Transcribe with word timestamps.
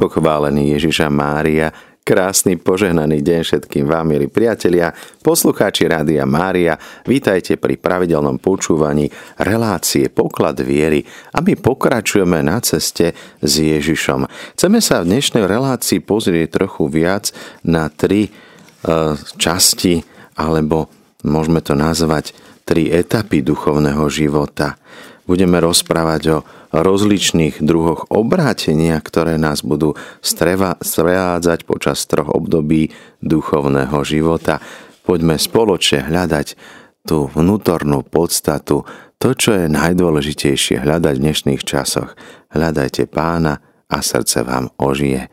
pochválený 0.00 0.80
Ježiša 0.80 1.12
Mária, 1.12 1.68
krásny 2.00 2.56
požehnaný 2.56 3.20
deň 3.20 3.40
všetkým 3.44 3.84
vám, 3.84 4.08
milí 4.08 4.32
priatelia, 4.32 4.96
poslucháči 5.20 5.84
Rádia 5.92 6.24
Mária, 6.24 6.80
vítajte 7.04 7.60
pri 7.60 7.76
pravidelnom 7.76 8.40
počúvaní 8.40 9.12
relácie 9.36 10.08
Poklad 10.08 10.56
viery 10.64 11.04
a 11.36 11.44
my 11.44 11.52
pokračujeme 11.52 12.40
na 12.40 12.64
ceste 12.64 13.12
s 13.44 13.52
Ježišom. 13.60 14.24
Chceme 14.56 14.80
sa 14.80 15.04
v 15.04 15.12
dnešnej 15.12 15.44
relácii 15.44 16.00
pozrieť 16.00 16.64
trochu 16.64 16.88
viac 16.88 17.36
na 17.60 17.92
tri 17.92 18.24
e, 18.24 18.30
časti, 19.36 20.00
alebo 20.40 20.88
môžeme 21.28 21.60
to 21.60 21.76
nazvať 21.76 22.32
tri 22.64 22.88
etapy 22.88 23.44
duchovného 23.44 24.08
života. 24.08 24.80
Budeme 25.28 25.60
rozprávať 25.60 26.22
o 26.32 26.38
rozličných 26.70 27.58
druhoch 27.60 28.06
obrátenia, 28.10 28.98
ktoré 29.02 29.36
nás 29.36 29.66
budú 29.66 29.98
strevádzať 30.22 31.58
počas 31.66 32.06
troch 32.06 32.30
období 32.30 32.94
duchovného 33.20 33.98
života. 34.06 34.62
Poďme 35.02 35.36
spoločne 35.36 36.06
hľadať 36.06 36.54
tú 37.02 37.26
vnútornú 37.34 38.06
podstatu, 38.06 38.86
to, 39.20 39.28
čo 39.36 39.52
je 39.52 39.66
najdôležitejšie 39.68 40.80
hľadať 40.80 41.14
v 41.18 41.24
dnešných 41.28 41.62
časoch. 41.66 42.16
Hľadajte 42.54 43.04
pána 43.10 43.60
a 43.90 43.98
srdce 44.00 44.46
vám 44.46 44.72
ožije. 44.80 45.28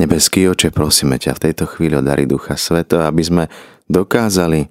Nebeský 0.00 0.48
oče, 0.48 0.72
prosíme 0.72 1.20
ťa 1.20 1.36
v 1.36 1.42
tejto 1.50 1.68
chvíli 1.68 2.00
o 2.00 2.00
dary 2.00 2.24
Ducha 2.24 2.56
Sveto, 2.56 3.04
aby 3.04 3.20
sme 3.20 3.44
dokázali 3.92 4.64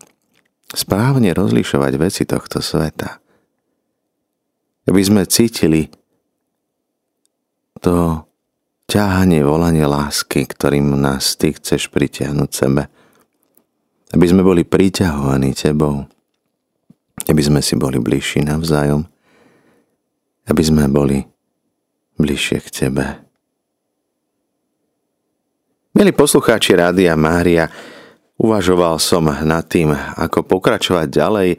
správne 0.73 1.38
rozlišovať 1.38 1.93
veci 2.02 2.25
tohto 2.25 2.57
sveta 2.57 3.20
aby 4.90 5.02
sme 5.02 5.27
cítili 5.30 5.91
to 7.81 8.26
ťahanie, 8.85 9.41
volanie 9.41 9.88
lásky, 9.88 10.45
ktorým 10.45 10.94
nás 10.99 11.34
Ty 11.39 11.58
chceš 11.58 11.89
pritiahnuť 11.89 12.50
sebe. 12.52 12.92
Aby 14.11 14.25
sme 14.28 14.45
boli 14.45 14.67
priťahovaní 14.67 15.55
Tebou. 15.58 16.05
Aby 17.25 17.42
sme 17.42 17.64
si 17.64 17.80
boli 17.80 17.97
bližší 17.97 18.45
navzájom. 18.45 19.08
Aby 20.45 20.61
sme 20.61 20.86
boli 20.92 21.23
bližšie 22.20 22.58
k 22.61 22.67
Tebe. 22.70 23.05
Milí 25.92 26.11
poslucháči 26.16 26.75
Rádia 26.75 27.16
Mária, 27.20 27.67
uvažoval 28.39 28.95
som 29.00 29.27
nad 29.27 29.66
tým, 29.67 29.92
ako 29.95 30.48
pokračovať 30.48 31.08
ďalej 31.08 31.50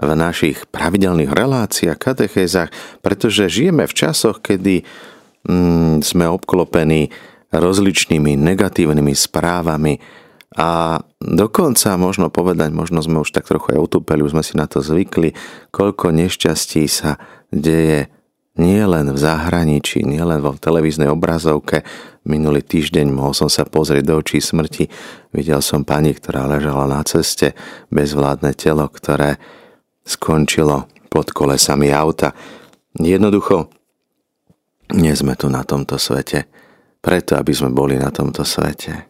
v 0.00 0.10
našich 0.16 0.64
pravidelných 0.72 1.28
reláciách, 1.28 2.00
katechézach, 2.00 2.72
pretože 3.04 3.52
žijeme 3.52 3.84
v 3.84 3.92
časoch, 3.92 4.40
kedy 4.40 4.82
mm, 5.44 6.00
sme 6.00 6.24
obklopení 6.24 7.12
rozličnými 7.52 8.38
negatívnymi 8.38 9.12
správami 9.12 10.00
a 10.56 10.98
dokonca 11.22 11.94
možno 11.94 12.26
povedať, 12.26 12.74
možno 12.74 12.98
sme 13.04 13.22
už 13.22 13.30
tak 13.30 13.46
trochu 13.46 13.76
aj 13.76 13.86
utúpeli, 13.86 14.26
už 14.26 14.34
sme 14.34 14.42
si 14.42 14.58
na 14.58 14.66
to 14.66 14.82
zvykli, 14.82 15.36
koľko 15.70 16.10
nešťastí 16.10 16.90
sa 16.90 17.20
deje 17.54 18.10
nie 18.58 18.82
len 18.82 19.14
v 19.14 19.18
zahraničí, 19.18 20.02
nie 20.02 20.20
len 20.20 20.42
vo 20.42 20.58
televíznej 20.58 21.06
obrazovke. 21.06 21.86
Minulý 22.26 22.66
týždeň 22.66 23.08
mohol 23.08 23.32
som 23.32 23.46
sa 23.46 23.62
pozrieť 23.62 24.10
do 24.10 24.14
očí 24.18 24.42
smrti. 24.42 24.90
Videl 25.30 25.62
som 25.62 25.86
pani, 25.86 26.12
ktorá 26.12 26.50
ležala 26.50 26.90
na 26.90 27.00
ceste, 27.06 27.54
bezvládne 27.88 28.52
telo, 28.58 28.90
ktoré 28.90 29.38
skončilo 30.10 30.90
pod 31.06 31.30
kolesami 31.30 31.94
auta. 31.94 32.34
Jednoducho, 32.98 33.70
nie 34.98 35.14
sme 35.14 35.38
tu 35.38 35.46
na 35.46 35.62
tomto 35.62 35.94
svete, 35.94 36.50
preto 36.98 37.38
aby 37.38 37.54
sme 37.54 37.70
boli 37.70 37.94
na 37.94 38.10
tomto 38.10 38.42
svete. 38.42 39.06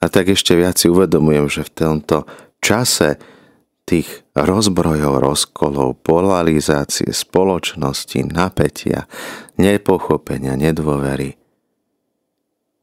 A 0.00 0.08
tak 0.08 0.32
ešte 0.32 0.56
viac 0.56 0.80
si 0.80 0.88
uvedomujem, 0.88 1.44
že 1.52 1.68
v 1.68 1.74
tomto 1.76 2.24
čase 2.64 3.20
tých 3.84 4.24
rozbrojov, 4.32 5.20
rozkolov, 5.20 6.00
polarizácie 6.00 7.12
spoločnosti, 7.12 8.24
napätia, 8.32 9.04
nepochopenia, 9.60 10.56
nedôvery, 10.56 11.36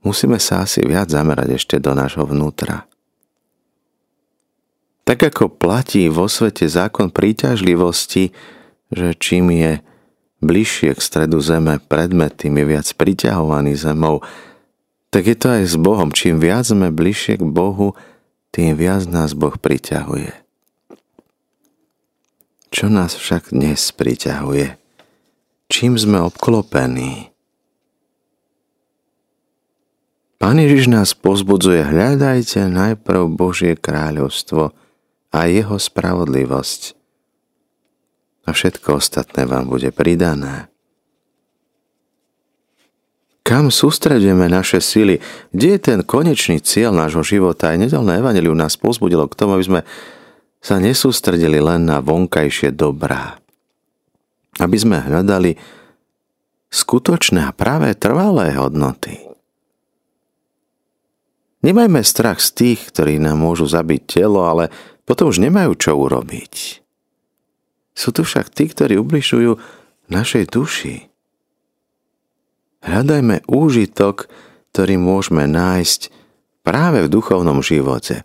musíme 0.05 0.37
sa 0.37 0.67
asi 0.67 0.83
viac 0.83 1.09
zamerať 1.09 1.57
ešte 1.57 1.75
do 1.81 1.95
nášho 1.95 2.27
vnútra. 2.27 2.85
Tak 5.07 5.23
ako 5.23 5.47
platí 5.47 6.11
vo 6.11 6.27
svete 6.27 6.67
zákon 6.67 7.07
príťažlivosti, 7.07 8.35
že 8.91 9.15
čím 9.15 9.55
je 9.55 9.79
bližšie 10.43 10.91
k 10.91 10.99
stredu 10.99 11.39
zeme 11.39 11.79
predmet, 11.79 12.35
tým 12.35 12.59
je 12.59 12.65
viac 12.75 12.87
priťahovaný 12.91 13.79
zemou, 13.79 14.19
tak 15.07 15.31
je 15.31 15.39
to 15.39 15.47
aj 15.47 15.63
s 15.63 15.79
Bohom. 15.79 16.11
Čím 16.11 16.43
viac 16.43 16.67
sme 16.67 16.91
bližšie 16.91 17.39
k 17.39 17.45
Bohu, 17.47 17.95
tým 18.51 18.75
viac 18.75 19.07
nás 19.07 19.31
Boh 19.31 19.55
priťahuje. 19.55 20.35
Čo 22.67 22.91
nás 22.91 23.15
však 23.15 23.55
dnes 23.55 23.79
priťahuje? 23.95 24.75
Čím 25.71 25.95
sme 25.95 26.19
obklopení? 26.19 27.31
Pán 30.35 30.59
Ježiš 30.59 30.91
nás 30.91 31.15
pozbudzuje, 31.15 31.79
hľadajte 31.79 32.67
najprv 32.67 33.23
Božie 33.31 33.79
kráľovstvo– 33.79 34.75
a 35.37 35.45
jeho 35.45 35.77
spravodlivosť. 35.77 36.97
A 38.49 38.55
všetko 38.57 38.97
ostatné 38.97 39.45
vám 39.45 39.69
bude 39.69 39.93
pridané. 39.93 40.73
Kam 43.45 43.71
sústredujeme 43.71 44.49
naše 44.49 44.81
sily? 44.81 45.21
Kde 45.53 45.77
je 45.77 45.79
ten 45.79 45.99
konečný 46.03 46.59
cieľ 46.59 46.91
nášho 46.91 47.23
života? 47.23 47.71
Aj 47.71 47.79
nedelné 47.79 48.19
evaneliu 48.19 48.51
nás 48.57 48.75
pozbudilo 48.75 49.29
k 49.29 49.37
tomu, 49.37 49.55
aby 49.55 49.63
sme 49.63 49.81
sa 50.59 50.81
nesústredili 50.81 51.61
len 51.61 51.87
na 51.87 52.03
vonkajšie 52.03 52.75
dobrá. 52.75 53.39
Aby 54.59 54.77
sme 54.81 54.97
hľadali 54.99 55.55
skutočné 56.67 57.47
a 57.47 57.55
práve 57.55 57.93
trvalé 57.95 58.51
hodnoty. 58.57 59.15
Nemajme 61.63 62.03
strach 62.03 62.43
z 62.43 62.49
tých, 62.51 62.79
ktorí 62.91 63.19
nám 63.19 63.39
môžu 63.39 63.63
zabiť 63.63 64.01
telo, 64.19 64.43
ale 64.43 64.67
potom 65.07 65.31
už 65.31 65.39
nemajú 65.39 65.71
čo 65.79 65.95
urobiť. 65.95 66.83
Sú 67.95 68.11
tu 68.11 68.27
však 68.27 68.51
tí, 68.51 68.67
ktorí 68.67 68.99
ubližujú 68.99 69.57
našej 70.11 70.51
duši. 70.51 71.07
Hľadajme 72.83 73.47
úžitok, 73.49 74.29
ktorý 74.75 74.99
môžeme 75.01 75.47
nájsť 75.49 76.13
práve 76.61 77.07
v 77.07 77.09
duchovnom 77.09 77.63
živote. 77.63 78.21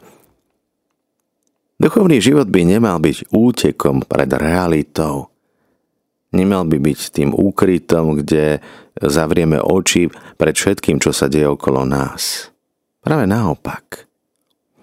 Duchovný 1.81 2.20
život 2.20 2.50
by 2.53 2.60
nemal 2.66 3.00
byť 3.00 3.32
útekom 3.32 4.04
pred 4.04 4.28
realitou. 4.34 5.32
Nemal 6.37 6.69
by 6.69 6.78
byť 6.78 7.00
tým 7.10 7.31
úkrytom, 7.32 8.22
kde 8.22 8.60
zavrieme 8.99 9.59
oči 9.59 10.12
pred 10.37 10.54
všetkým, 10.54 11.00
čo 11.00 11.10
sa 11.10 11.26
deje 11.26 11.49
okolo 11.49 11.82
nás. 11.88 12.53
Práve 13.03 13.26
naopak. 13.26 14.12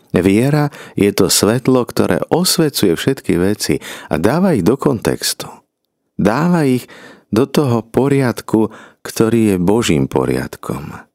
Viera 0.09 0.73
je 0.97 1.09
to 1.13 1.29
svetlo, 1.29 1.85
ktoré 1.85 2.21
osvecuje 2.33 2.97
všetky 2.97 3.37
veci 3.37 3.77
a 4.09 4.17
dáva 4.17 4.57
ich 4.57 4.65
do 4.65 4.73
kontextu. 4.73 5.45
Dáva 6.17 6.65
ich 6.65 6.89
do 7.29 7.45
toho 7.45 7.85
poriadku, 7.85 8.73
ktorý 9.05 9.55
je 9.55 9.57
Božím 9.61 10.09
poriadkom. 10.09 11.05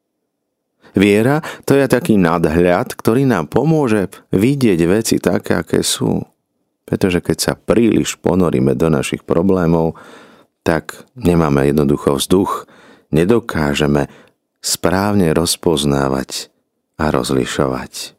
Viera 0.94 1.42
to 1.66 1.74
je 1.74 1.90
taký 1.90 2.14
nadhľad, 2.14 2.94
ktorý 2.94 3.26
nám 3.26 3.50
pomôže 3.50 4.14
vidieť 4.30 4.80
veci 4.86 5.18
také, 5.18 5.58
aké 5.58 5.82
sú. 5.82 6.22
Pretože 6.86 7.18
keď 7.18 7.38
sa 7.42 7.52
príliš 7.58 8.14
ponoríme 8.22 8.78
do 8.78 8.86
našich 8.94 9.26
problémov, 9.26 9.98
tak 10.62 11.02
nemáme 11.18 11.66
jednoducho 11.66 12.14
vzduch, 12.14 12.70
nedokážeme 13.10 14.06
správne 14.62 15.34
rozpoznávať 15.34 16.48
a 16.96 17.10
rozlišovať. 17.10 18.14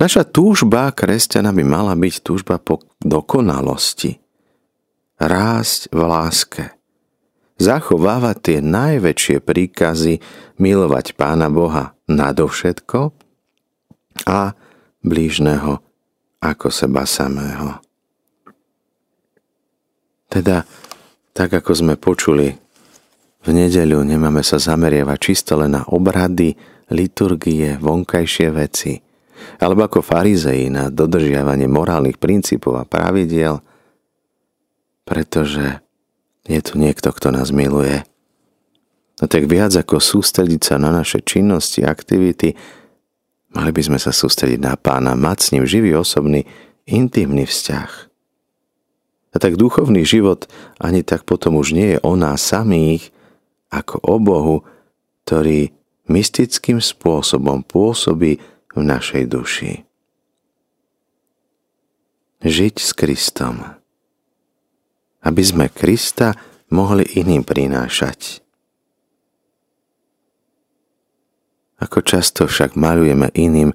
Naša 0.00 0.24
túžba 0.24 0.88
kresťana 0.96 1.52
by 1.52 1.60
mala 1.60 1.92
byť 1.92 2.24
túžba 2.24 2.56
po 2.56 2.80
dokonalosti. 3.04 4.16
Rásť 5.20 5.92
v 5.92 6.00
láske. 6.00 6.64
Zachovávať 7.60 8.36
tie 8.40 8.58
najväčšie 8.64 9.44
príkazy 9.44 10.24
milovať 10.56 11.12
Pána 11.20 11.52
Boha 11.52 11.92
nadovšetko 12.08 13.12
a 14.24 14.56
blížneho 15.04 15.84
ako 16.40 16.72
seba 16.72 17.04
samého. 17.04 17.84
Teda, 20.32 20.64
tak 21.36 21.60
ako 21.60 21.76
sme 21.76 21.94
počuli, 22.00 22.56
v 23.44 23.48
nedeľu 23.52 24.00
nemáme 24.08 24.40
sa 24.40 24.56
zameriavať 24.56 25.18
čisto 25.20 25.60
len 25.60 25.76
na 25.76 25.84
obrady, 25.92 26.56
liturgie, 26.88 27.76
vonkajšie 27.76 28.48
veci– 28.48 28.92
alebo 29.58 29.86
ako 29.86 30.04
farizei 30.04 30.68
na 30.68 30.88
dodržiavanie 30.88 31.66
morálnych 31.70 32.16
princípov 32.16 32.78
a 32.80 32.88
pravidiel, 32.88 33.60
pretože 35.04 35.82
Je 36.50 36.60
tu 36.64 36.80
niekto, 36.80 37.12
kto 37.12 37.30
nás 37.30 37.52
miluje. 37.52 38.02
No 39.20 39.28
tak 39.28 39.44
viac 39.46 39.76
ako 39.76 40.00
sústrediť 40.00 40.60
sa 40.64 40.76
na 40.80 40.88
naše 40.88 41.20
činnosti, 41.20 41.84
aktivity, 41.84 42.56
mali 43.52 43.70
by 43.70 43.82
sme 43.84 43.98
sa 44.00 44.10
sústrediť 44.10 44.58
na 44.58 44.74
pána, 44.80 45.12
mať 45.14 45.38
s 45.38 45.48
ním 45.52 45.64
živý, 45.68 45.92
osobný, 45.92 46.48
intimný 46.88 47.44
vzťah. 47.44 47.90
A 49.30 49.36
tak 49.38 49.60
duchovný 49.60 50.02
život 50.02 50.50
ani 50.82 51.06
tak 51.06 51.22
potom 51.22 51.60
už 51.60 51.76
nie 51.76 51.94
je 51.94 51.98
o 52.02 52.18
nás 52.18 52.42
samých, 52.42 53.12
ako 53.70 54.02
o 54.02 54.16
Bohu, 54.18 54.56
ktorý 55.22 55.70
mystickým 56.10 56.82
spôsobom 56.82 57.62
pôsobí 57.62 58.42
v 58.74 58.82
našej 58.82 59.24
duši. 59.26 59.72
Žiť 62.40 62.74
s 62.80 62.90
Kristom. 62.96 63.60
Aby 65.20 65.42
sme 65.44 65.66
Krista 65.68 66.32
mohli 66.72 67.04
iným 67.18 67.44
prinášať. 67.44 68.40
Ako 71.80 72.00
často 72.04 72.48
však 72.48 72.76
malujeme 72.76 73.28
iným 73.36 73.72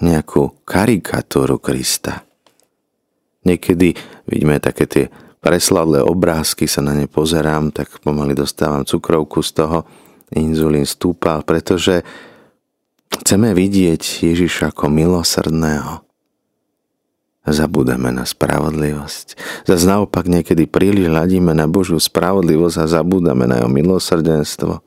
nejakú 0.00 0.64
karikatúru 0.64 1.60
Krista. 1.60 2.24
Niekedy 3.44 3.96
vidíme 4.28 4.60
také 4.60 4.84
tie 4.84 5.04
presladlé 5.40 6.04
obrázky, 6.04 6.68
sa 6.68 6.84
na 6.84 6.92
ne 6.92 7.08
pozerám, 7.08 7.72
tak 7.72 8.02
pomaly 8.04 8.36
dostávam 8.36 8.84
cukrovku 8.84 9.40
z 9.40 9.50
toho, 9.64 9.78
inzulín 10.36 10.84
stúpal, 10.84 11.40
pretože 11.46 12.04
chceme 13.22 13.54
vidieť 13.54 14.24
Ježiša 14.24 14.74
ako 14.74 14.90
milosrdného. 14.90 16.04
Zabúdame 17.48 18.12
na 18.12 18.28
spravodlivosť. 18.28 19.40
Zas 19.64 19.88
naopak 19.88 20.28
niekedy 20.28 20.68
príliš 20.68 21.08
hľadíme 21.08 21.56
na 21.56 21.64
Božiu 21.64 21.96
spravodlivosť 21.96 22.76
a 22.84 22.90
zabúdame 23.00 23.48
na 23.48 23.64
jeho 23.64 23.72
milosrdenstvo. 23.72 24.84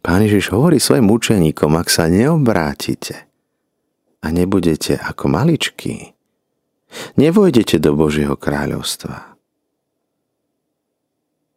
Pán 0.00 0.20
Ježiš 0.24 0.52
hovorí 0.52 0.80
svojim 0.80 1.08
učeníkom, 1.08 1.76
ak 1.76 1.88
sa 1.92 2.08
neobrátite 2.08 3.28
a 4.24 4.26
nebudete 4.32 4.96
ako 4.96 5.28
maličkí, 5.28 6.16
nevojdete 7.20 7.76
do 7.80 7.96
Božieho 7.96 8.36
kráľovstva. 8.36 9.33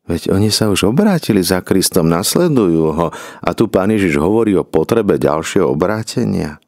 Veď 0.07 0.31
oni 0.31 0.47
sa 0.47 0.71
už 0.71 0.87
obrátili 0.87 1.43
za 1.43 1.59
Kristom, 1.59 2.07
nasledujú 2.07 2.95
ho 2.95 3.07
a 3.43 3.49
tu 3.51 3.67
Pán 3.67 3.91
Ježiš 3.91 4.15
hovorí 4.23 4.55
o 4.55 4.63
potrebe 4.63 5.19
ďalšieho 5.19 5.67
obrátenia. 5.67 6.63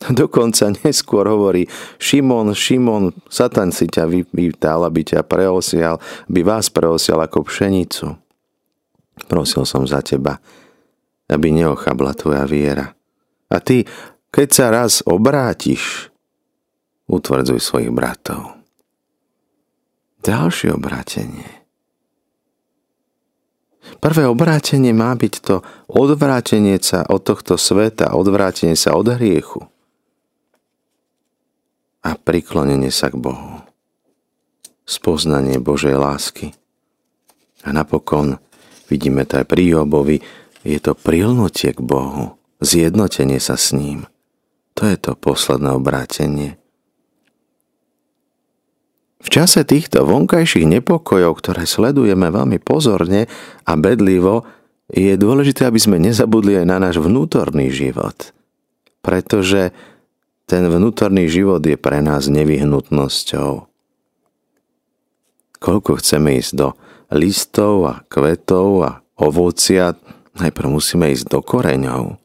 Dokonca 0.00 0.72
neskôr 0.80 1.28
hovorí, 1.28 1.68
Šimon, 2.00 2.56
Šimon, 2.56 3.12
Satan 3.28 3.68
si 3.68 3.84
ťa 3.84 4.08
vypýtal, 4.08 4.88
aby 4.88 5.04
ťa 5.04 5.26
preosial, 5.28 6.00
by 6.24 6.40
vás 6.40 6.72
preosial 6.72 7.20
ako 7.20 7.44
pšenicu. 7.44 8.16
Prosil 9.28 9.68
som 9.68 9.84
za 9.84 10.00
teba, 10.00 10.40
aby 11.28 11.52
neochabla 11.52 12.16
tvoja 12.16 12.48
viera. 12.48 12.96
A 13.52 13.60
ty, 13.60 13.84
keď 14.32 14.48
sa 14.48 14.66
raz 14.72 15.04
obrátiš, 15.04 16.08
utvrdzuj 17.04 17.60
svojich 17.60 17.92
bratov. 17.92 18.56
Ďalšie 20.24 20.72
obrátenie. 20.72 21.59
Prvé 24.00 24.24
obrátenie 24.24 24.96
má 24.96 25.12
byť 25.12 25.34
to 25.44 25.60
odvrátenie 25.92 26.80
sa 26.80 27.04
od 27.04 27.20
tohto 27.20 27.60
sveta, 27.60 28.16
odvrátenie 28.16 28.72
sa 28.72 28.96
od 28.96 29.12
hriechu 29.12 29.68
a 32.00 32.16
priklonenie 32.16 32.88
sa 32.88 33.12
k 33.12 33.20
Bohu. 33.20 33.60
Spoznanie 34.88 35.60
Božej 35.60 35.94
lásky. 36.00 36.56
A 37.60 37.76
napokon 37.76 38.40
vidíme 38.88 39.28
to 39.28 39.44
aj 39.44 39.46
pri 39.46 39.68
Jobovi, 39.68 40.24
je 40.64 40.78
to 40.80 40.96
prilnutie 40.96 41.76
k 41.76 41.80
Bohu, 41.84 42.40
zjednotenie 42.60 43.36
sa 43.36 43.60
s 43.60 43.76
ním. 43.76 44.08
To 44.80 44.88
je 44.88 44.96
to 44.96 45.12
posledné 45.12 45.76
obrátenie. 45.76 46.59
V 49.20 49.28
čase 49.28 49.62
týchto 49.68 50.08
vonkajších 50.08 50.64
nepokojov, 50.64 51.38
ktoré 51.38 51.68
sledujeme 51.68 52.32
veľmi 52.32 52.56
pozorne 52.60 53.28
a 53.68 53.72
bedlivo, 53.76 54.48
je 54.90 55.14
dôležité, 55.14 55.68
aby 55.68 55.78
sme 55.78 56.02
nezabudli 56.02 56.58
aj 56.58 56.66
na 56.66 56.76
náš 56.82 56.98
vnútorný 56.98 57.70
život. 57.70 58.34
Pretože 59.04 59.70
ten 60.50 60.66
vnútorný 60.66 61.30
život 61.30 61.62
je 61.62 61.78
pre 61.78 62.02
nás 62.02 62.26
nevyhnutnosťou. 62.26 63.70
Koľko 65.60 65.90
chceme 66.00 66.40
ísť 66.40 66.52
do 66.56 66.68
listov 67.12 67.86
a 67.86 67.94
kvetov 68.08 68.68
a 68.82 68.90
ovocia, 69.20 69.94
Najprv 70.40 70.68
musíme 70.70 71.10
ísť 71.10 71.26
do 71.26 71.40
koreňov. 71.42 72.16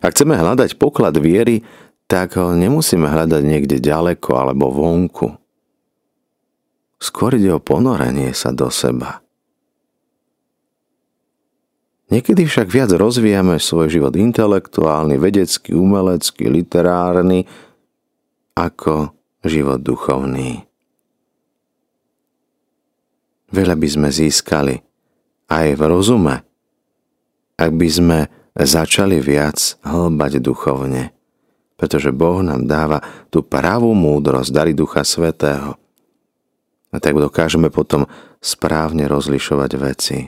Ak 0.00 0.14
chceme 0.16 0.38
hľadať 0.38 0.78
poklad 0.80 1.18
viery, 1.20 1.66
tak 2.08 2.38
ho 2.38 2.54
nemusíme 2.54 3.04
hľadať 3.04 3.42
niekde 3.42 3.76
ďaleko 3.82 4.30
alebo 4.32 4.70
vonku. 4.70 5.34
Skôr 6.98 7.36
ide 7.36 7.52
o 7.52 7.60
ponorenie 7.60 8.32
sa 8.32 8.50
do 8.54 8.70
seba. 8.72 9.24
Niekedy 12.12 12.46
však 12.46 12.68
viac 12.68 12.90
rozvíjame 12.94 13.58
svoj 13.58 13.90
život 13.90 14.14
intelektuálny, 14.14 15.18
vedecký, 15.18 15.74
umelecký, 15.74 16.46
literárny, 16.46 17.48
ako 18.54 19.10
život 19.42 19.82
duchovný. 19.82 20.62
Veľa 23.50 23.74
by 23.74 23.88
sme 23.88 24.08
získali 24.14 24.78
aj 25.50 25.66
v 25.74 25.82
rozume, 25.86 26.34
ak 27.58 27.70
by 27.70 27.88
sme 27.90 28.18
začali 28.54 29.18
viac 29.18 29.78
hlbať 29.82 30.38
duchovne, 30.38 31.10
pretože 31.74 32.14
Boh 32.14 32.42
nám 32.42 32.66
dáva 32.70 33.02
tú 33.30 33.42
pravú 33.42 33.90
múdrosť, 33.94 34.50
dary 34.54 34.72
Ducha 34.74 35.02
Svetého. 35.02 35.78
Tak 36.94 37.14
dokážeme 37.18 37.74
potom 37.74 38.06
správne 38.38 39.10
rozlišovať 39.10 39.70
veci. 39.82 40.18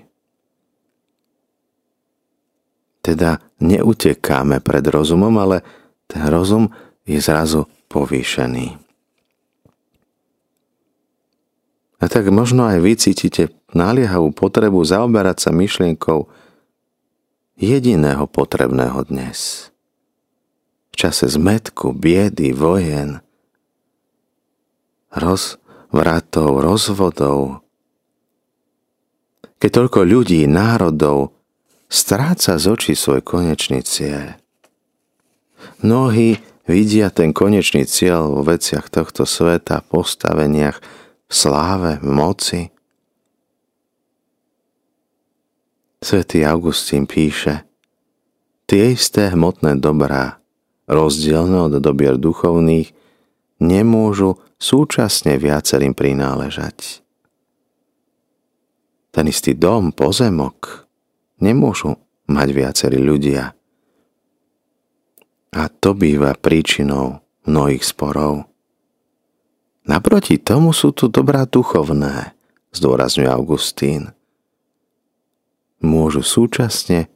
Teda 3.07 3.39
neutekáme 3.63 4.59
pred 4.59 4.83
rozumom, 4.83 5.31
ale 5.39 5.63
ten 6.11 6.27
rozum 6.27 6.75
je 7.07 7.23
zrazu 7.23 7.71
povýšený. 7.87 8.83
A 11.97 12.05
tak 12.13 12.29
možno 12.29 12.67
aj 12.67 12.83
vy 12.83 12.93
cítite 12.99 13.55
naliehavú 13.73 14.35
potrebu 14.35 14.83
zaoberať 14.83 15.49
sa 15.49 15.51
myšlienkou 15.55 16.29
jediného 17.57 18.27
potrebného 18.29 19.01
dnes. 19.09 19.71
V 20.93 20.95
čase 20.99 21.29
zmetku, 21.29 21.97
biedy, 21.97 22.53
vojen, 22.53 23.25
rozvratov, 25.97 26.61
rozvodov, 26.61 27.39
keď 29.57 29.71
toľko 29.73 30.01
ľudí, 30.05 30.45
národov 30.45 31.33
stráca 31.89 32.61
z 32.61 32.65
očí 32.69 32.93
svoj 32.93 33.25
konečný 33.25 33.81
cieľ. 33.81 34.37
Mnohí 35.81 36.37
vidia 36.69 37.09
ten 37.09 37.33
konečný 37.33 37.89
cieľ 37.89 38.29
vo 38.29 38.45
veciach 38.45 38.93
tohto 38.93 39.25
sveta, 39.25 39.81
postaveniach, 39.89 40.77
v 41.27 41.33
sláve, 41.33 41.97
v 42.05 42.11
moci– 42.13 42.61
Svetý 45.97 46.45
Augustín 46.45 47.09
píše, 47.09 47.65
tie 48.69 48.95
isté 48.95 49.33
hmotné 49.33 49.81
dobrá, 49.81 50.39
rozdielne 50.87 51.67
od 51.67 51.81
dobier 51.81 52.21
duchovných, 52.21 52.93
nemôžu 53.63 54.41
súčasne 54.61 55.37
viacerým 55.41 55.93
prináležať. 55.93 57.01
Ten 59.13 59.33
istý 59.33 59.57
dom, 59.57 59.97
pozemok, 59.97 60.85
nemôžu 61.41 61.97
mať 62.29 62.49
viacerí 62.53 63.01
ľudia. 63.01 63.57
A 65.57 65.63
to 65.73 65.97
býva 65.97 66.37
príčinou 66.37 67.25
mnohých 67.49 67.81
sporov. 67.81 68.45
Naproti 69.89 70.37
tomu 70.37 70.75
sú 70.77 70.93
tu 70.93 71.09
dobrá 71.09 71.49
duchovné, 71.49 72.37
zdôrazňuje 72.75 73.31
Augustín 73.31 74.17
môžu 75.87 76.25
súčasne 76.25 77.07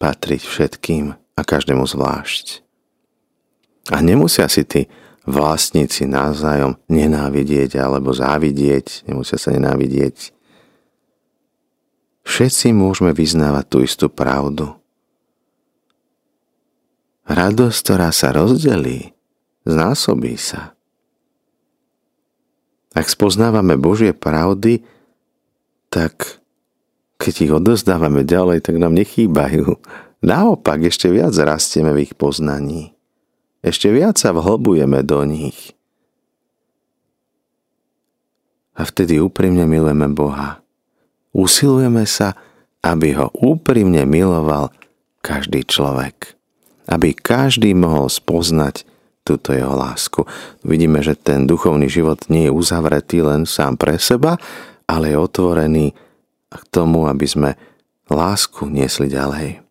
patriť 0.00 0.42
všetkým 0.44 1.14
a 1.14 1.40
každému 1.40 1.84
zvlášť. 1.84 2.64
A 3.94 4.00
nemusia 4.00 4.48
si 4.48 4.64
tí 4.64 4.90
vlastníci 5.28 6.08
navzájom 6.08 6.80
nenávidieť 6.88 7.76
alebo 7.80 8.12
závidieť, 8.12 9.04
nemusia 9.08 9.36
sa 9.36 9.52
nenávidieť. 9.52 10.32
Všetci 12.24 12.72
môžeme 12.76 13.10
vyznávať 13.10 13.64
tú 13.66 13.78
istú 13.82 14.06
pravdu. 14.08 14.76
Radosť, 17.26 17.78
ktorá 17.84 18.10
sa 18.10 18.34
rozdelí, 18.34 19.14
znásobí 19.66 20.34
sa. 20.34 20.74
Ak 22.90 23.06
spoznávame 23.06 23.78
Božie 23.78 24.10
pravdy, 24.10 24.82
tak 25.90 26.42
keď 27.20 27.34
ich 27.44 27.52
odozdávame 27.52 28.26
ďalej, 28.26 28.66
tak 28.66 28.80
nám 28.80 28.96
nechýbajú. 28.96 29.78
Naopak, 30.24 30.84
ešte 30.88 31.06
viac 31.12 31.36
rastieme 31.36 31.94
v 31.94 32.10
ich 32.10 32.14
poznaní. 32.18 32.96
Ešte 33.60 33.92
viac 33.92 34.16
sa 34.16 34.32
vhlbujeme 34.32 35.04
do 35.04 35.20
nich. 35.28 35.76
A 38.72 38.88
vtedy 38.88 39.20
úprimne 39.20 39.68
milujeme 39.68 40.08
Boha. 40.08 40.64
Usilujeme 41.36 42.08
sa, 42.08 42.32
aby 42.80 43.12
ho 43.12 43.28
úprimne 43.36 44.08
miloval 44.08 44.72
každý 45.20 45.68
človek. 45.68 46.32
Aby 46.88 47.12
každý 47.12 47.76
mohol 47.76 48.08
spoznať 48.08 48.88
túto 49.20 49.52
jeho 49.52 49.76
lásku. 49.76 50.24
Vidíme, 50.64 51.04
že 51.04 51.12
ten 51.12 51.44
duchovný 51.44 51.86
život 51.92 52.24
nie 52.32 52.48
je 52.48 52.56
uzavretý 52.56 53.20
len 53.20 53.44
sám 53.44 53.76
pre 53.76 54.00
seba, 54.00 54.40
ale 54.88 55.12
je 55.12 55.16
otvorený 55.20 55.86
k 56.50 56.62
tomu, 56.72 57.06
aby 57.06 57.26
sme 57.28 57.50
lásku 58.10 58.66
niesli 58.66 59.06
ďalej. 59.06 59.69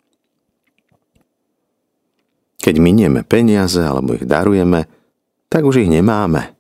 Keď 2.70 2.78
minieme 2.78 3.26
peniaze 3.26 3.82
alebo 3.82 4.14
ich 4.14 4.30
darujeme, 4.30 4.86
tak 5.50 5.66
už 5.66 5.82
ich 5.82 5.90
nemáme. 5.90 6.54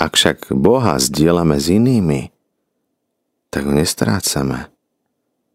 Ak 0.00 0.16
však 0.16 0.48
Boha 0.56 0.96
zdieľame 0.96 1.60
s 1.60 1.68
inými, 1.68 2.32
tak 3.52 3.68
ho 3.68 3.76
nestrácame. 3.76 4.72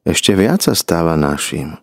Ešte 0.05 0.37
viac 0.37 0.69
sa 0.69 0.77
stáva 0.77 1.17
našim. 1.17 1.81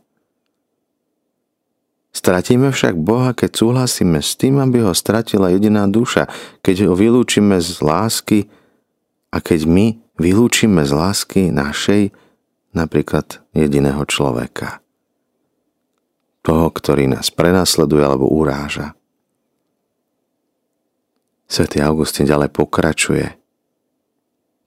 Stratíme 2.14 2.70
však 2.70 3.02
Boha, 3.02 3.34
keď 3.34 3.58
súhlasíme 3.58 4.22
s 4.22 4.38
tým, 4.38 4.62
aby 4.62 4.86
ho 4.86 4.94
stratila 4.94 5.50
jediná 5.50 5.90
duša, 5.90 6.30
keď 6.62 6.86
ho 6.86 6.94
vylúčime 6.94 7.58
z 7.58 7.82
lásky 7.82 8.46
a 9.34 9.42
keď 9.42 9.66
my 9.66 9.98
vylúčime 10.22 10.86
z 10.86 10.94
lásky 10.94 11.50
našej 11.50 12.14
napríklad 12.78 13.42
jediného 13.58 14.06
človeka. 14.06 14.85
Toho, 16.46 16.70
ktorý 16.70 17.10
nás 17.10 17.34
prenasleduje 17.34 18.06
alebo 18.06 18.30
uráža. 18.30 18.94
Svetý 21.50 21.82
Augustín 21.82 22.22
ďalej 22.30 22.54
pokračuje. 22.54 23.34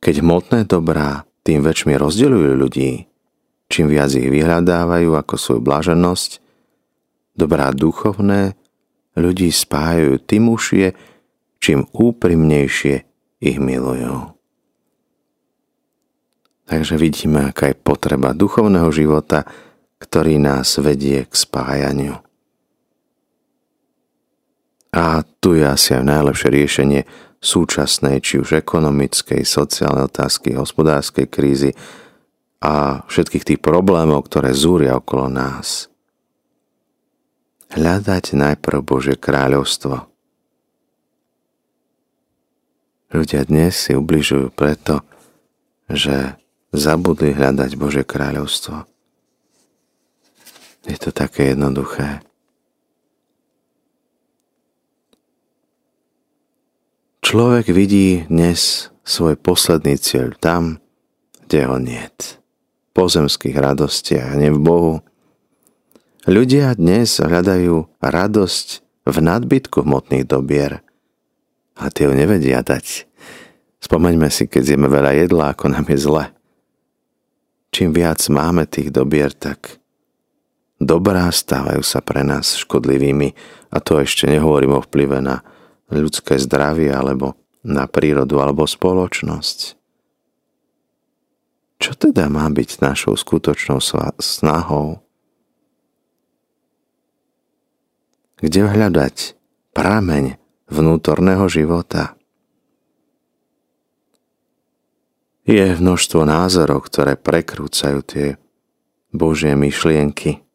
Keď 0.03 0.15
hmotné 0.19 0.67
dobrá 0.67 1.24
tým 1.48 1.63
väčšmi 1.63 1.95
rozdeľujú 1.95 2.51
ľudí, 2.59 3.07
čím 3.71 3.88
viac 3.88 4.12
ich 4.12 4.27
vyhľadávajú 4.27 5.15
ako 5.15 5.33
svoju 5.39 5.62
blaženosť, 5.63 6.31
dobrá 7.39 7.71
duchovné 7.71 8.59
ľudí 9.15 9.48
spájajú 9.48 10.19
tým 10.24 10.51
ušie, 10.51 10.91
čím 11.63 11.88
úprimnejšie 11.95 12.95
ich 13.39 13.57
milujú. 13.59 14.36
Takže 16.67 17.00
vidíme, 17.00 17.50
aká 17.50 17.71
je 17.71 17.75
potreba 17.79 18.36
duchovného 18.36 18.91
života, 18.91 19.48
ktorý 20.00 20.39
nás 20.39 20.79
vedie 20.79 21.27
k 21.27 21.34
spájaniu. 21.36 22.18
A 24.89 25.22
tu 25.38 25.53
je 25.53 25.68
asi 25.68 25.94
aj 25.94 26.03
najlepšie 26.08 26.50
riešenie 26.50 27.01
súčasnej, 27.39 28.20
či 28.20 28.41
už 28.41 28.58
ekonomickej, 28.58 29.46
sociálnej 29.46 30.10
otázky, 30.10 30.58
hospodárskej 30.58 31.27
krízy 31.29 31.72
a 32.60 33.06
všetkých 33.08 33.48
tých 33.53 33.60
problémov, 33.62 34.27
ktoré 34.27 34.51
zúria 34.51 34.98
okolo 34.98 35.32
nás. 35.32 35.88
Hľadať 37.70 38.34
najprv 38.34 38.82
Božie 38.82 39.15
kráľovstvo. 39.15 40.10
Ľudia 43.10 43.46
dnes 43.46 43.77
si 43.77 43.94
ubližujú 43.94 44.53
preto, 44.53 45.06
že 45.89 46.38
zabudli 46.74 47.34
hľadať 47.34 47.72
Bože 47.77 48.03
kráľovstvo. 48.06 48.86
Je 50.89 50.98
to 50.98 51.13
také 51.13 51.53
jednoduché. 51.53 52.25
Človek 57.22 57.69
vidí 57.69 58.25
dnes 58.25 58.89
svoj 59.05 59.38
posledný 59.38 60.01
cieľ 60.01 60.34
tam, 60.41 60.81
kde 61.46 61.60
ho 61.69 61.77
niet. 61.77 62.41
Pozemských 62.98 63.53
radostiach 63.53 64.34
a 64.34 64.39
nie 64.41 64.50
v 64.50 64.60
Bohu. 64.65 64.93
Ľudia 66.25 66.74
dnes 66.74 67.22
hľadajú 67.22 68.01
radosť 68.01 68.67
v 69.05 69.17
nadbytku 69.22 69.86
hmotných 69.86 70.25
dobier. 70.25 70.81
A 71.77 71.93
tie 71.93 72.10
ho 72.10 72.13
nevedia 72.17 72.65
dať. 72.65 73.05
Spomeňme 73.79 74.27
si, 74.34 74.50
keď 74.50 74.74
zjeme 74.74 74.89
veľa 74.89 75.15
jedla, 75.15 75.53
ako 75.53 75.69
nám 75.69 75.86
je 75.86 76.01
zle 76.01 76.25
čím 77.72 77.93
viac 77.93 78.19
máme 78.29 78.65
tých 78.65 78.89
dobier, 78.91 79.31
tak 79.34 79.79
dobrá 80.79 81.27
stávajú 81.29 81.83
sa 81.83 82.00
pre 82.00 82.24
nás 82.24 82.55
škodlivými 82.55 83.36
a 83.69 83.77
to 83.83 84.00
ešte 84.00 84.25
nehovorím 84.25 84.79
o 84.79 84.81
vplyve 84.81 85.19
na 85.19 85.43
ľudské 85.91 86.39
zdravie 86.39 86.89
alebo 86.89 87.36
na 87.62 87.86
prírodu 87.86 88.39
alebo 88.39 88.63
spoločnosť. 88.63 89.79
Čo 91.79 91.91
teda 91.95 92.27
má 92.27 92.48
byť 92.51 92.83
našou 92.83 93.15
skutočnou 93.15 93.79
snahou? 94.19 95.00
Kde 98.39 98.67
hľadať 98.67 99.36
prameň 99.75 100.39
vnútorného 100.71 101.48
života? 101.48 102.15
Je 105.43 105.65
množstvo 105.75 106.27
názorov, 106.27 106.88
ktoré 106.88 107.15
prekrúcajú 107.15 108.00
tie 108.05 108.27
Božie 109.09 109.55
myšlienky. 109.55 110.49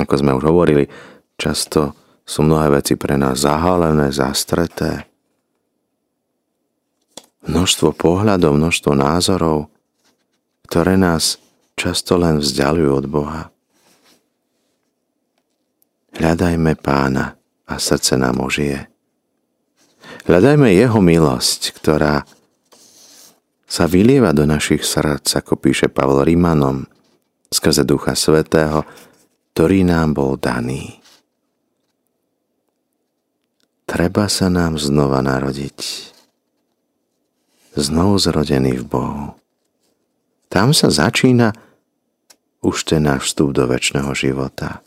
Ako 0.00 0.14
sme 0.18 0.34
už 0.34 0.44
hovorili, 0.50 0.90
často 1.38 1.94
sú 2.24 2.42
mnohé 2.42 2.80
veci 2.80 2.98
pre 2.98 3.14
nás 3.14 3.44
zahalené, 3.44 4.10
zastreté. 4.10 5.06
Množstvo 7.44 7.92
pohľadov, 7.92 8.56
množstvo 8.56 8.92
názorov, 8.96 9.68
ktoré 10.64 10.96
nás 10.96 11.36
často 11.76 12.16
len 12.16 12.40
vzdialujú 12.40 12.90
od 12.90 13.06
Boha. 13.06 13.42
Hľadajme 16.14 16.72
pána 16.80 17.36
a 17.68 17.74
srdce 17.76 18.16
nám 18.16 18.40
ožije. 18.40 18.86
Hľadajme 20.24 20.72
jeho 20.72 20.98
milosť, 21.04 21.74
ktorá 21.76 22.24
sa 23.68 23.84
vylieva 23.90 24.30
do 24.30 24.46
našich 24.46 24.86
srdc, 24.86 25.42
ako 25.42 25.58
píše 25.58 25.90
Pavol 25.90 26.22
Rímanom, 26.22 26.86
skrze 27.50 27.82
Ducha 27.82 28.14
Svetého, 28.14 28.86
ktorý 29.54 29.86
nám 29.86 30.18
bol 30.18 30.34
daný. 30.34 30.98
Treba 33.86 34.26
sa 34.26 34.50
nám 34.50 34.82
znova 34.82 35.22
narodiť. 35.22 36.10
Znovu 37.78 38.18
zrodený 38.18 38.82
v 38.82 38.86
Bohu. 38.90 39.26
Tam 40.50 40.74
sa 40.74 40.90
začína 40.90 41.54
už 42.66 42.82
ten 42.82 43.06
náš 43.06 43.30
vstup 43.30 43.54
do 43.54 43.70
väčšného 43.70 44.10
života. 44.18 44.82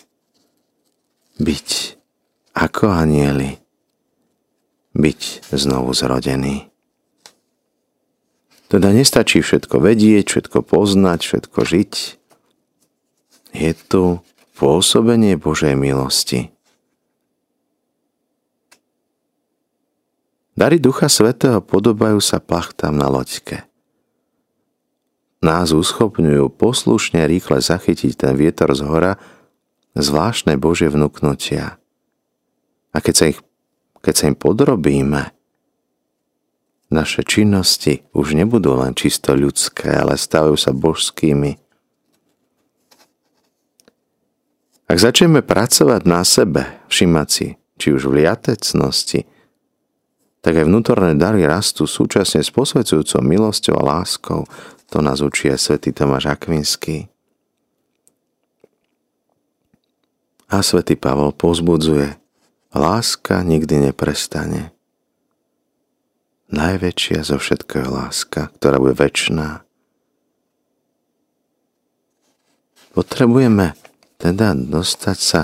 Byť 1.40 1.96
ako 2.52 2.92
anieli. 2.92 3.64
Byť 4.92 5.48
znovu 5.56 5.96
zrodený. 5.96 6.68
Teda 8.68 8.92
nestačí 8.92 9.40
všetko 9.40 9.80
vedieť, 9.80 10.28
všetko 10.28 10.60
poznať, 10.60 11.24
všetko 11.24 11.60
žiť. 11.64 11.94
Je 13.56 13.72
tu 13.88 14.20
pôsobenie 14.58 15.38
Božej 15.38 15.78
milosti. 15.78 16.50
Dary 20.58 20.82
Ducha 20.82 21.06
Svetého 21.06 21.62
podobajú 21.62 22.18
sa 22.18 22.42
plachtám 22.42 22.98
na 22.98 23.06
loďke. 23.06 23.70
Nás 25.46 25.70
uschopňujú 25.70 26.50
poslušne 26.58 27.22
rýchle 27.30 27.62
zachytiť 27.62 28.18
ten 28.18 28.34
vietor 28.34 28.74
z 28.74 28.82
hora, 28.82 29.22
zvláštne 29.94 30.58
Božie 30.58 30.90
vnúknutia. 30.90 31.78
A 32.90 32.98
keď 32.98 33.14
sa, 33.14 33.26
ich, 33.30 33.40
keď 34.02 34.14
sa 34.18 34.26
im 34.34 34.38
podrobíme, 34.38 35.30
naše 36.90 37.22
činnosti 37.22 38.10
už 38.18 38.34
nebudú 38.34 38.74
len 38.82 38.98
čisto 38.98 39.38
ľudské, 39.38 39.94
ale 39.94 40.18
stávajú 40.18 40.58
sa 40.58 40.74
božskými. 40.74 41.67
Ak 44.88 45.04
začneme 45.04 45.44
pracovať 45.44 46.02
na 46.08 46.24
sebe, 46.24 46.64
všimať 46.88 47.28
si, 47.28 47.48
či 47.76 47.92
už 47.92 48.08
v 48.08 48.24
liatecnosti, 48.24 49.28
tak 50.40 50.64
aj 50.64 50.66
vnútorné 50.66 51.12
dary 51.20 51.44
rastú 51.44 51.84
súčasne 51.84 52.40
s 52.40 52.48
posvedzujúcou 52.56 53.20
milosťou 53.20 53.76
a 53.76 53.84
láskou. 53.84 54.48
To 54.96 55.04
nás 55.04 55.20
učí 55.20 55.52
aj 55.52 55.60
svätý 55.60 55.92
Tomáš 55.92 56.32
Akvinský. 56.32 57.12
A 60.48 60.64
svätý 60.64 60.96
Pavol 60.96 61.36
pozbudzuje, 61.36 62.16
láska 62.72 63.44
nikdy 63.44 63.92
neprestane. 63.92 64.72
najväčšia 66.48 67.28
zo 67.28 67.36
všetkého 67.36 67.92
láska, 67.92 68.48
ktorá 68.56 68.80
bude 68.80 68.96
väčšiná. 68.96 69.68
Potrebujeme 72.96 73.76
teda 74.18 74.58
dostať 74.58 75.18
sa 75.18 75.42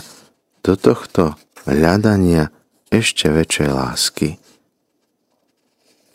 do 0.65 0.73
tohto 0.73 1.37
hľadania 1.65 2.49
ešte 2.89 3.29
väčšej 3.29 3.69
lásky. 3.69 4.29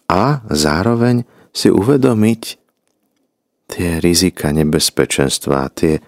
A 0.09 0.41
zároveň 0.49 1.27
si 1.53 1.69
uvedomiť 1.69 2.43
tie 3.69 4.01
rizika 4.01 4.49
nebezpečenstva, 4.55 5.69
tie 5.77 6.01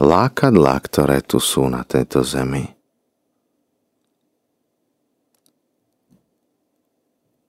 lákadlá, 0.00 0.74
ktoré 0.80 1.20
tu 1.20 1.38
sú 1.38 1.68
na 1.68 1.84
tejto 1.84 2.24
zemi. 2.24 2.74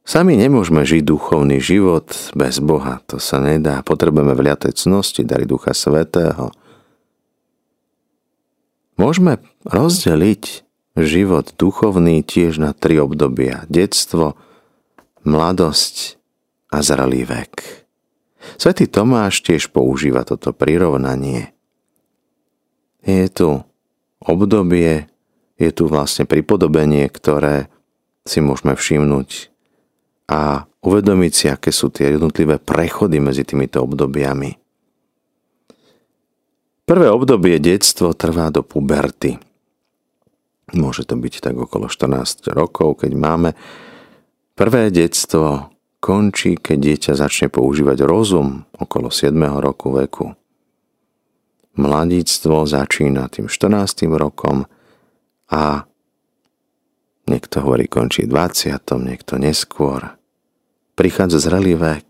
Sami 0.06 0.38
nemôžeme 0.38 0.86
žiť 0.86 1.02
duchovný 1.02 1.58
život 1.58 2.14
bez 2.38 2.62
Boha, 2.62 3.02
to 3.10 3.18
sa 3.18 3.42
nedá. 3.42 3.82
Potrebujeme 3.82 4.38
vliate 4.38 4.70
cnosti, 4.70 5.26
dary 5.26 5.50
Ducha 5.50 5.74
Svetého. 5.74 6.54
Môžeme 8.96 9.44
rozdeliť 9.68 10.64
život 10.96 11.52
duchovný 11.60 12.24
tiež 12.24 12.64
na 12.64 12.72
tri 12.72 12.96
obdobia. 13.04 13.68
Detstvo, 13.68 14.40
mladosť 15.28 16.16
a 16.72 16.80
zralý 16.80 17.28
vek. 17.28 17.86
Svetý 18.56 18.88
Tomáš 18.88 19.44
tiež 19.44 19.74
používa 19.74 20.24
toto 20.24 20.56
prirovnanie. 20.56 21.52
Je 23.04 23.28
tu 23.28 23.62
obdobie, 24.24 25.12
je 25.60 25.70
tu 25.76 25.92
vlastne 25.92 26.24
pripodobenie, 26.24 27.06
ktoré 27.12 27.68
si 28.26 28.42
môžeme 28.42 28.74
všimnúť 28.74 29.54
a 30.26 30.66
uvedomiť 30.82 31.32
si, 31.34 31.46
aké 31.52 31.70
sú 31.70 31.94
tie 31.94 32.18
jednotlivé 32.18 32.58
prechody 32.58 33.22
medzi 33.22 33.46
týmito 33.46 33.86
obdobiami. 33.86 34.58
Prvé 36.86 37.10
obdobie 37.10 37.58
detstvo 37.58 38.14
trvá 38.14 38.54
do 38.54 38.62
puberty. 38.62 39.42
Môže 40.78 41.06
to 41.06 41.18
byť 41.18 41.34
tak 41.42 41.56
okolo 41.58 41.90
14 41.90 42.46
rokov, 42.54 43.02
keď 43.02 43.12
máme. 43.18 43.50
Prvé 44.54 44.94
detstvo 44.94 45.74
končí, 45.98 46.58
keď 46.62 46.78
dieťa 46.78 47.12
začne 47.18 47.50
používať 47.50 48.06
rozum 48.06 48.70
okolo 48.78 49.10
7 49.10 49.34
roku 49.58 49.90
veku. 49.98 50.38
Mladíctvo 51.76 52.70
začína 52.70 53.28
tým 53.34 53.50
14. 53.50 54.06
rokom 54.16 54.70
a 55.50 55.90
Niekto 57.26 57.66
hovorí, 57.66 57.90
končí 57.90 58.30
20, 58.30 58.86
niekto 59.02 59.42
neskôr. 59.42 60.14
Prichádza 60.94 61.42
zrelý 61.42 61.74
vek. 61.74 62.10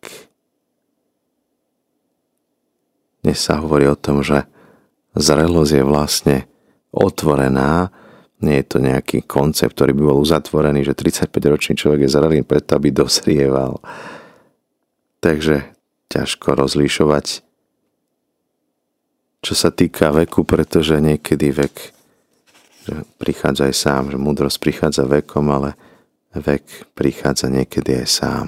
Dnes 3.24 3.39
sa 3.39 3.63
hovorí 3.63 3.88
o 3.88 3.96
tom, 3.96 4.20
že 4.20 4.44
zrelosť 5.15 5.72
je 5.75 5.84
vlastne 5.84 6.38
otvorená, 6.91 7.91
nie 8.43 8.60
je 8.62 8.67
to 8.67 8.77
nejaký 8.84 9.24
koncept, 9.24 9.79
ktorý 9.79 9.95
by 9.95 10.03
bol 10.12 10.19
uzatvorený, 10.19 10.84
že 10.84 10.93
35-ročný 10.93 11.79
človek 11.79 12.05
je 12.05 12.13
zrelý 12.13 12.39
preto, 12.43 12.75
aby 12.75 12.91
dosrieval. 12.91 13.79
Takže 15.24 15.72
ťažko 16.12 16.53
rozlišovať, 16.53 17.25
čo 19.41 19.53
sa 19.55 19.72
týka 19.72 20.12
veku, 20.13 20.43
pretože 20.43 21.00
niekedy 21.00 21.50
vek 21.55 21.95
že 22.86 23.01
prichádza 23.17 23.74
aj 23.74 23.75
sám, 23.75 24.03
že 24.13 24.17
múdrosť 24.22 24.62
prichádza 24.62 25.10
vekom, 25.10 25.50
ale 25.50 25.74
vek 26.38 26.93
prichádza 26.93 27.50
niekedy 27.50 28.05
aj 28.05 28.07
sám. 28.07 28.48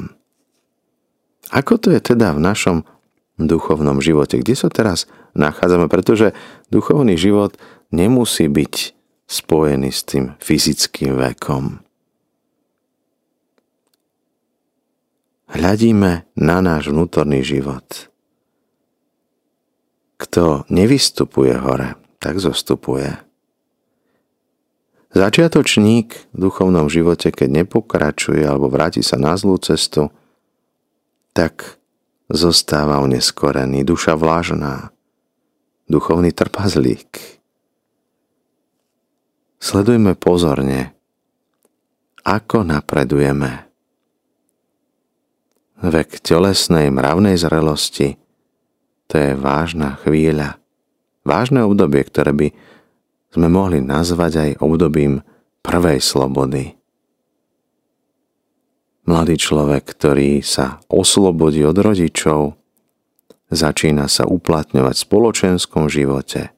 Ako 1.50 1.82
to 1.82 1.90
je 1.90 1.98
teda 2.14 2.38
v 2.38 2.44
našom 2.46 2.86
duchovnom 3.38 4.01
živote? 4.01 4.41
Kde 4.41 4.58
sa 4.58 4.70
teraz 4.74 5.06
nachádzame? 5.38 5.86
Pretože 5.88 6.34
duchovný 6.74 7.15
život 7.15 7.56
nemusí 7.93 8.50
byť 8.50 8.97
spojený 9.30 9.89
s 9.93 10.02
tým 10.04 10.26
fyzickým 10.41 11.15
vekom. 11.15 11.86
Hľadíme 15.47 16.28
na 16.36 16.58
náš 16.60 16.91
vnútorný 16.91 17.39
život. 17.39 18.12
Kto 20.17 20.67
nevystupuje 20.67 21.56
hore, 21.56 21.95
tak 22.19 22.41
zostupuje. 22.41 23.15
Začiatočník 25.15 26.36
v 26.36 26.38
duchovnom 26.38 26.91
živote, 26.91 27.32
keď 27.32 27.63
nepokračuje 27.63 28.43
alebo 28.43 28.67
vráti 28.67 29.00
sa 29.00 29.15
na 29.15 29.39
zlú 29.39 29.56
cestu, 29.56 30.12
tak 31.32 31.80
zostáva 32.32 33.00
uneskorený, 33.04 33.84
duša 33.88 34.16
vlážná, 34.20 34.92
duchovný 35.88 36.32
trpazlík. 36.32 37.42
Sledujme 39.58 40.13
pozorne, 40.13 40.94
ako 42.22 42.62
napredujeme. 42.68 43.66
Vek 45.78 46.22
telesnej 46.22 46.90
mravnej 46.94 47.38
zrelosti 47.38 48.18
to 49.08 49.16
je 49.16 49.32
vážna 49.34 49.98
chvíľa, 50.04 50.60
vážne 51.24 51.63
obdobie, 51.63 52.04
ktoré 52.06 52.32
by 52.36 52.48
sme 53.32 53.48
mohli 53.48 53.80
nazvať 53.80 54.34
aj 54.36 54.52
obdobím 54.60 55.24
prvej 55.63 56.00
slobody. 56.04 56.77
Mladý 59.08 59.39
človek, 59.39 59.88
ktorý 59.88 60.43
sa 60.43 60.84
oslobodí 60.91 61.63
od 61.63 61.80
rodičov, 61.80 62.60
začína 63.48 64.12
sa 64.12 64.28
uplatňovať 64.28 64.96
v 65.00 65.06
spoločenskom 65.08 65.88
živote. 65.88 66.52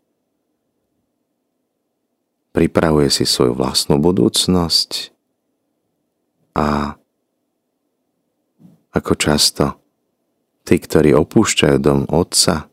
Pripravuje 2.50 3.14
si 3.14 3.30
svoju 3.30 3.54
vlastnú 3.54 4.02
budúcnosť 4.02 5.14
a 6.58 6.98
ako 8.98 9.14
často 9.14 9.78
tí, 10.66 10.82
ktorí 10.82 11.14
opúšťajú 11.14 11.78
dom 11.78 12.10
otca, 12.10 12.66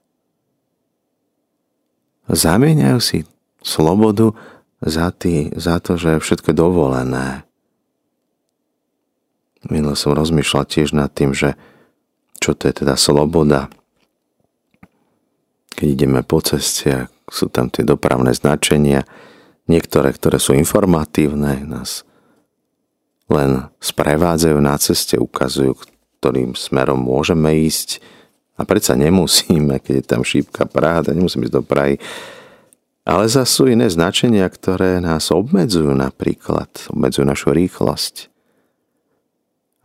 zamieňajú 2.32 2.98
si 3.04 3.28
slobodu 3.60 4.32
za, 4.80 5.12
tý, 5.12 5.52
za 5.52 5.78
to, 5.84 6.00
že 6.00 6.16
je 6.16 6.24
všetko 6.24 6.56
dovolené. 6.56 7.45
Minul 9.66 9.96
som 9.96 10.12
rozmýšľal 10.12 10.64
tiež 10.68 10.92
nad 10.92 11.08
tým, 11.08 11.32
že 11.32 11.56
čo 12.36 12.52
to 12.52 12.68
je 12.68 12.84
teda 12.84 12.94
sloboda. 13.00 13.72
Keď 15.76 15.86
ideme 15.88 16.20
po 16.20 16.44
ceste, 16.44 17.08
sú 17.26 17.48
tam 17.48 17.72
tie 17.72 17.82
dopravné 17.82 18.36
značenia, 18.36 19.08
niektoré, 19.66 20.12
ktoré 20.12 20.36
sú 20.36 20.52
informatívne, 20.52 21.64
nás 21.66 22.04
len 23.26 23.66
sprevádzajú 23.82 24.58
na 24.62 24.78
ceste, 24.78 25.18
ukazujú, 25.18 25.74
ktorým 26.22 26.54
smerom 26.54 27.02
môžeme 27.02 27.50
ísť 27.66 27.98
a 28.56 28.62
predsa 28.62 28.94
nemusíme, 28.94 29.82
keď 29.82 29.94
je 30.00 30.04
tam 30.06 30.22
šípka 30.22 30.64
Praha, 30.70 31.02
tak 31.02 31.18
nemusíme 31.18 31.44
ísť 31.44 31.56
do 31.58 31.64
Prahy 31.66 31.98
ale 33.06 33.30
zase 33.30 33.62
sú 33.62 33.64
iné 33.70 33.86
značenia, 33.86 34.50
ktoré 34.50 34.98
nás 34.98 35.30
obmedzujú 35.30 35.94
napríklad, 35.94 36.90
obmedzujú 36.90 37.22
našu 37.22 37.54
rýchlosť. 37.54 38.26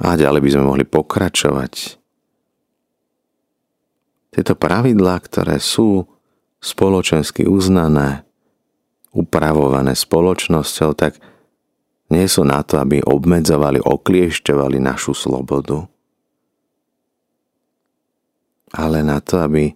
A 0.01 0.17
ďalej 0.17 0.41
by 0.41 0.49
sme 0.49 0.63
mohli 0.65 0.85
pokračovať. 0.85 2.01
Tieto 4.31 4.53
pravidlá, 4.57 5.21
ktoré 5.21 5.61
sú 5.61 6.09
spoločensky 6.63 7.45
uznané, 7.45 8.25
upravované 9.13 9.93
spoločnosťou, 9.93 10.91
tak 10.97 11.19
nie 12.09 12.25
sú 12.25 12.47
na 12.47 12.63
to, 12.65 12.79
aby 12.81 13.03
obmedzovali, 13.03 13.83
okliešťovali 13.83 14.77
našu 14.81 15.13
slobodu, 15.13 15.85
ale 18.73 19.03
na 19.03 19.19
to, 19.19 19.43
aby 19.43 19.75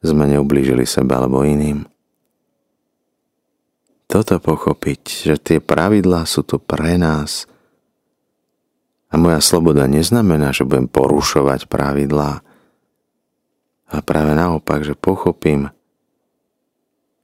sme 0.00 0.30
neublížili 0.30 0.86
sebe 0.86 1.18
alebo 1.18 1.42
iným 1.42 1.84
toto 4.06 4.38
pochopiť, 4.38 5.02
že 5.28 5.36
tie 5.36 5.58
pravidlá 5.58 6.22
sú 6.24 6.46
tu 6.46 6.62
pre 6.62 6.94
nás. 6.96 7.50
A 9.16 9.20
moja 9.20 9.40
sloboda 9.40 9.88
neznamená, 9.88 10.52
že 10.52 10.68
budem 10.68 10.92
porušovať 10.92 11.72
pravidlá. 11.72 12.44
A 13.88 13.96
práve 14.04 14.36
naopak, 14.36 14.84
že 14.84 14.92
pochopím, 14.92 15.72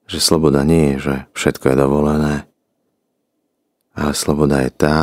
že 0.08 0.16
sloboda 0.16 0.64
nie 0.64 0.96
je, 0.96 1.04
že 1.04 1.14
všetko 1.36 1.68
je 1.68 1.76
dovolené, 1.76 2.34
ale 3.92 4.12
sloboda 4.16 4.64
je 4.64 4.72
tá, 4.72 4.96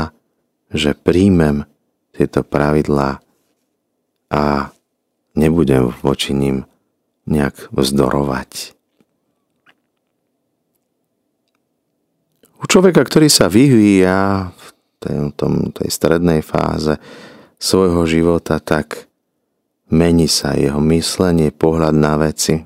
že 0.74 0.98
príjmem 0.98 1.70
tieto 2.10 2.42
pravidlá 2.42 3.22
a 4.34 4.74
nebudem 5.38 5.94
voči 6.02 6.34
ním 6.34 6.66
nejak 7.30 7.70
vzdorovať. 7.70 8.74
U 12.58 12.66
človeka, 12.66 13.06
ktorý 13.06 13.30
sa 13.30 13.46
vyvíja 13.46 14.50
v 14.58 14.68
tom, 15.36 15.72
tej 15.72 15.90
strednej 15.90 16.44
fáze, 16.44 17.00
svojho 17.60 18.04
života, 18.08 18.60
tak 18.60 19.08
mení 19.92 20.28
sa 20.28 20.56
jeho 20.56 20.80
myslenie, 20.80 21.52
pohľad 21.52 21.96
na 21.96 22.16
veci. 22.20 22.64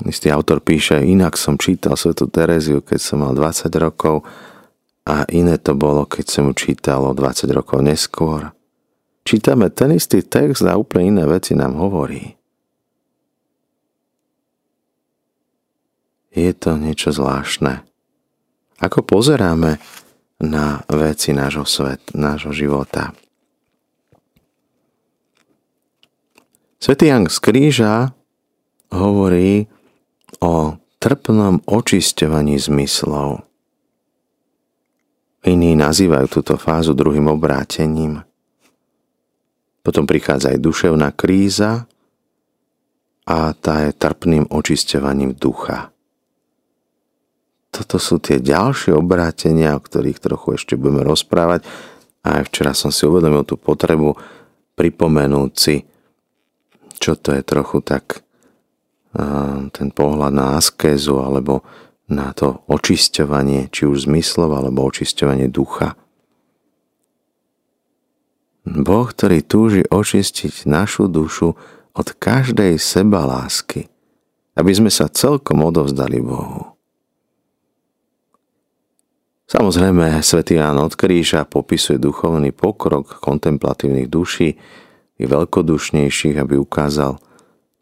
Istý 0.00 0.32
autor 0.32 0.64
píše, 0.64 0.96
inak 1.04 1.36
som 1.36 1.60
čítal 1.60 1.92
Svetu 1.92 2.24
Tereziu, 2.32 2.80
keď 2.80 3.00
som 3.00 3.20
mal 3.20 3.36
20 3.36 3.68
rokov 3.76 4.24
a 5.04 5.28
iné 5.28 5.60
to 5.60 5.76
bolo, 5.76 6.08
keď 6.08 6.24
som 6.28 6.48
ju 6.48 6.54
čítal 6.56 7.04
o 7.04 7.12
20 7.12 7.44
rokov 7.52 7.84
neskôr. 7.84 8.48
Čítame 9.28 9.68
ten 9.68 9.92
istý 9.92 10.24
text 10.24 10.64
a 10.64 10.80
úplne 10.80 11.20
iné 11.20 11.24
veci 11.28 11.52
nám 11.52 11.76
hovorí. 11.76 12.40
Je 16.32 16.54
to 16.56 16.80
niečo 16.80 17.12
zvláštne. 17.12 17.89
Ako 18.80 19.04
pozeráme 19.04 19.76
na 20.40 20.80
veci 20.88 21.36
nášho 21.36 21.68
svet, 21.68 22.00
nášho 22.16 22.56
života. 22.56 23.12
Svetý 26.80 27.12
Jan 27.12 27.28
z 27.28 27.38
Kríža 27.44 28.16
hovorí 28.88 29.68
o 30.40 30.80
trpnom 30.96 31.60
očisťovaní 31.68 32.56
zmyslov. 32.56 33.44
Iní 35.44 35.76
nazývajú 35.76 36.40
túto 36.40 36.56
fázu 36.56 36.96
druhým 36.96 37.28
obrátením. 37.28 38.24
Potom 39.84 40.08
prichádza 40.08 40.56
aj 40.56 40.60
duševná 40.60 41.08
kríza 41.12 41.84
a 43.28 43.52
tá 43.56 43.88
je 43.88 43.96
trpným 43.96 44.48
očisťovaním 44.48 45.36
ducha. 45.36 45.89
Toto 47.70 48.02
sú 48.02 48.18
tie 48.18 48.42
ďalšie 48.42 48.90
obrátenia, 48.92 49.78
o 49.78 49.80
ktorých 49.80 50.18
trochu 50.18 50.58
ešte 50.58 50.74
budeme 50.74 51.06
rozprávať. 51.06 51.62
A 52.26 52.42
aj 52.42 52.50
včera 52.50 52.74
som 52.74 52.90
si 52.90 53.06
uvedomil 53.06 53.46
tú 53.46 53.54
potrebu 53.54 54.18
pripomenúť 54.74 55.52
si, 55.54 55.86
čo 57.00 57.16
to 57.16 57.32
je 57.32 57.42
trochu 57.46 57.80
tak 57.80 58.26
ten 59.70 59.88
pohľad 59.90 60.30
na 60.30 60.58
askézu 60.58 61.18
alebo 61.22 61.62
na 62.10 62.34
to 62.34 62.66
očisťovanie, 62.66 63.70
či 63.70 63.86
už 63.86 64.10
zmyslov, 64.10 64.50
alebo 64.50 64.82
očisťovanie 64.90 65.46
ducha. 65.46 65.94
Boh, 68.66 69.06
ktorý 69.06 69.46
túži 69.46 69.86
očistiť 69.86 70.66
našu 70.66 71.06
dušu 71.06 71.54
od 71.94 72.08
každej 72.18 72.82
seba 72.82 73.24
lásky, 73.24 73.86
aby 74.58 74.70
sme 74.74 74.90
sa 74.90 75.06
celkom 75.06 75.62
odovzdali 75.62 76.18
Bohu. 76.18 76.59
Samozrejme, 79.50 80.22
svätý 80.22 80.62
Ján 80.62 80.78
od 80.78 80.94
Kríža 80.94 81.42
popisuje 81.42 81.98
duchovný 81.98 82.54
pokrok 82.54 83.18
kontemplatívnych 83.18 84.06
duší 84.06 84.54
i 85.18 85.24
veľkodušnejších, 85.26 86.38
aby 86.38 86.54
ukázal 86.54 87.18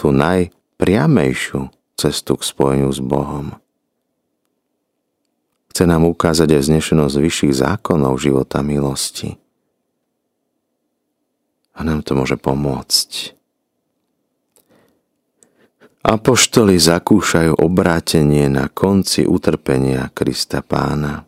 tú 0.00 0.08
najpriamejšiu 0.08 1.68
cestu 1.92 2.40
k 2.40 2.42
spojeniu 2.48 2.88
s 2.88 3.04
Bohom. 3.04 3.52
Chce 5.68 5.84
nám 5.84 6.08
ukázať 6.08 6.56
aj 6.56 6.62
znešenosť 6.72 7.16
vyšších 7.20 7.54
zákonov 7.60 8.16
života 8.16 8.64
milosti. 8.64 9.36
A 11.76 11.84
nám 11.84 12.00
to 12.00 12.16
môže 12.16 12.40
pomôcť. 12.40 13.36
Apoštoli 16.00 16.80
zakúšajú 16.80 17.60
obrátenie 17.60 18.48
na 18.48 18.72
konci 18.72 19.28
utrpenia 19.28 20.08
Krista 20.16 20.64
pána 20.64 21.27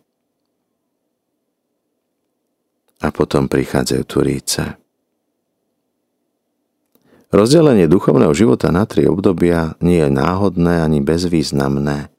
a 3.00 3.08
potom 3.08 3.48
prichádzajú 3.48 4.02
turíce. 4.04 4.62
Rozdelenie 7.30 7.86
duchovného 7.86 8.34
života 8.34 8.74
na 8.74 8.84
tri 8.84 9.06
obdobia 9.06 9.78
nie 9.78 10.02
je 10.02 10.10
náhodné 10.10 10.82
ani 10.82 10.98
bezvýznamné. 11.00 12.10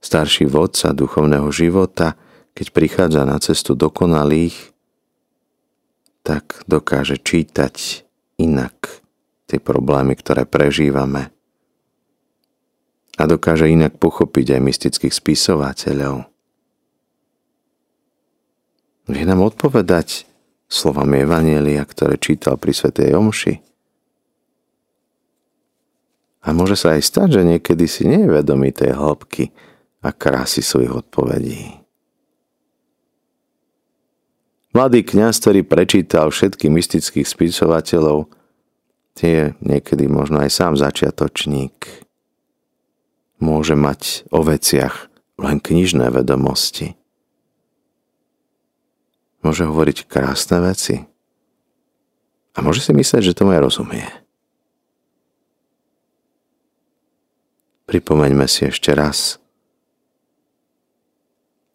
Starší 0.00 0.48
vodca 0.48 0.92
duchovného 0.92 1.48
života, 1.52 2.16
keď 2.52 2.66
prichádza 2.72 3.22
na 3.24 3.40
cestu 3.40 3.72
dokonalých, 3.72 4.72
tak 6.20 6.62
dokáže 6.68 7.16
čítať 7.16 8.04
inak 8.36 9.02
tie 9.48 9.58
problémy, 9.58 10.14
ktoré 10.14 10.46
prežívame. 10.46 11.32
A 13.18 13.26
dokáže 13.28 13.68
inak 13.68 13.98
pochopiť 13.98 14.56
aj 14.56 14.60
mystických 14.60 15.12
spisovateľov. 15.12 16.29
Vie 19.10 19.26
nám 19.26 19.42
odpovedať 19.42 20.30
slovami 20.70 21.26
Evanielia, 21.26 21.82
ktoré 21.82 22.14
čítal 22.14 22.54
pri 22.54 22.70
Svetej 22.70 23.18
Omši. 23.18 23.54
A 26.46 26.54
môže 26.54 26.78
sa 26.78 26.94
aj 26.94 27.02
stať, 27.02 27.28
že 27.42 27.42
niekedy 27.42 27.90
si 27.90 28.06
nie 28.06 28.22
je 28.22 28.30
vedomý 28.30 28.70
tej 28.70 28.94
hĺbky 28.94 29.50
a 30.06 30.14
krásy 30.14 30.62
svojich 30.62 30.94
odpovedí. 30.94 31.82
Mladý 34.70 35.02
kňaz, 35.02 35.42
ktorý 35.42 35.66
prečítal 35.66 36.30
všetkých 36.30 36.70
mystických 36.70 37.26
spisovateľov, 37.26 38.30
tie 39.18 39.58
niekedy 39.58 40.06
možno 40.06 40.38
aj 40.38 40.54
sám 40.54 40.78
začiatočník. 40.78 42.06
Môže 43.42 43.74
mať 43.74 44.30
o 44.30 44.46
veciach 44.46 45.10
len 45.34 45.58
knižné 45.58 46.14
vedomosti 46.14 46.99
môže 49.40 49.64
hovoriť 49.64 50.08
krásne 50.08 50.60
veci. 50.60 51.04
A 52.54 52.58
môže 52.60 52.82
si 52.84 52.92
myslieť, 52.92 53.30
že 53.30 53.36
tomu 53.36 53.56
aj 53.56 53.64
rozumie. 53.64 54.06
Pripomeňme 57.86 58.46
si 58.46 58.70
ešte 58.70 58.94
raz, 58.94 59.42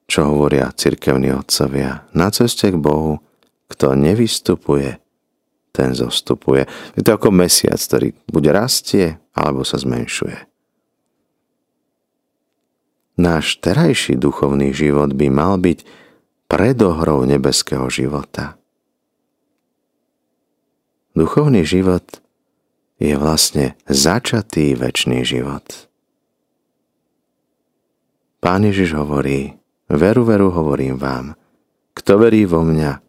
čo 0.08 0.32
hovoria 0.32 0.72
cirkevní 0.72 1.34
otcovia. 1.36 2.08
Na 2.16 2.32
ceste 2.32 2.72
k 2.72 2.78
Bohu, 2.80 3.20
kto 3.68 3.98
nevystupuje, 3.98 5.02
ten 5.76 5.92
zostupuje. 5.92 6.70
Je 6.96 7.04
to 7.04 7.20
ako 7.20 7.36
mesiac, 7.36 7.76
ktorý 7.76 8.16
buď 8.32 8.44
rastie, 8.56 9.20
alebo 9.36 9.68
sa 9.68 9.76
zmenšuje. 9.76 10.48
Náš 13.20 13.60
terajší 13.60 14.16
duchovný 14.16 14.72
život 14.72 15.12
by 15.16 15.28
mal 15.28 15.60
byť 15.60 16.05
predohrou 16.46 17.26
nebeského 17.26 17.90
života. 17.90 18.58
Duchovný 21.16 21.64
život 21.64 22.04
je 23.00 23.16
vlastne 23.16 23.80
začatý 23.88 24.76
väčší 24.76 25.24
život. 25.24 25.88
Pán 28.44 28.62
Ježiš 28.68 28.94
hovorí, 28.94 29.58
veru, 29.90 30.28
veru 30.28 30.52
hovorím 30.52 31.00
vám, 31.00 31.34
kto 31.96 32.20
verí 32.20 32.44
vo 32.46 32.62
mňa, 32.62 33.02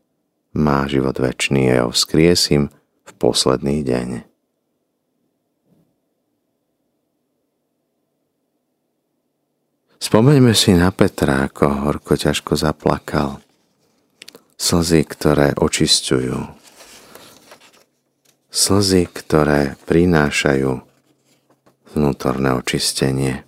má 0.56 0.88
život 0.88 1.18
väčší 1.20 1.68
a 1.68 1.72
ja 1.76 1.82
ho 1.84 1.92
vzkriesím 1.92 2.72
v 3.04 3.10
posledný 3.20 3.84
deň. 3.84 4.35
Spomeňme 10.06 10.54
si 10.54 10.70
na 10.70 10.94
Petra, 10.94 11.50
ako 11.50 11.82
horko 11.82 12.14
ťažko 12.14 12.54
zaplakal. 12.54 13.42
Slzy, 14.54 15.02
ktoré 15.02 15.50
očisťujú. 15.58 16.46
Slzy, 18.46 19.02
ktoré 19.10 19.74
prinášajú 19.90 20.78
vnútorné 21.90 22.54
očistenie. 22.54 23.42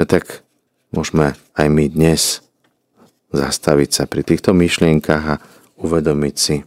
A 0.00 0.08
tak 0.08 0.40
môžeme 0.88 1.36
aj 1.52 1.68
my 1.68 1.84
dnes 1.92 2.40
zastaviť 3.28 3.90
sa 3.92 4.04
pri 4.08 4.24
týchto 4.24 4.56
myšlienkach 4.56 5.24
a 5.36 5.40
uvedomiť 5.76 6.36
si, 6.40 6.64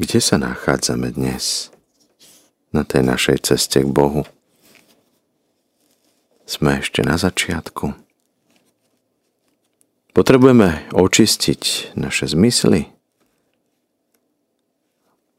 kde 0.00 0.16
sa 0.16 0.40
nachádzame 0.40 1.12
dnes 1.12 1.68
na 2.72 2.88
tej 2.88 3.04
našej 3.04 3.52
ceste 3.52 3.84
k 3.84 3.92
Bohu. 3.92 4.24
Sme 6.46 6.78
ešte 6.78 7.02
na 7.02 7.18
začiatku. 7.18 7.90
Potrebujeme 10.14 10.86
očistiť 10.94 11.92
naše 11.98 12.30
zmysly. 12.30 12.88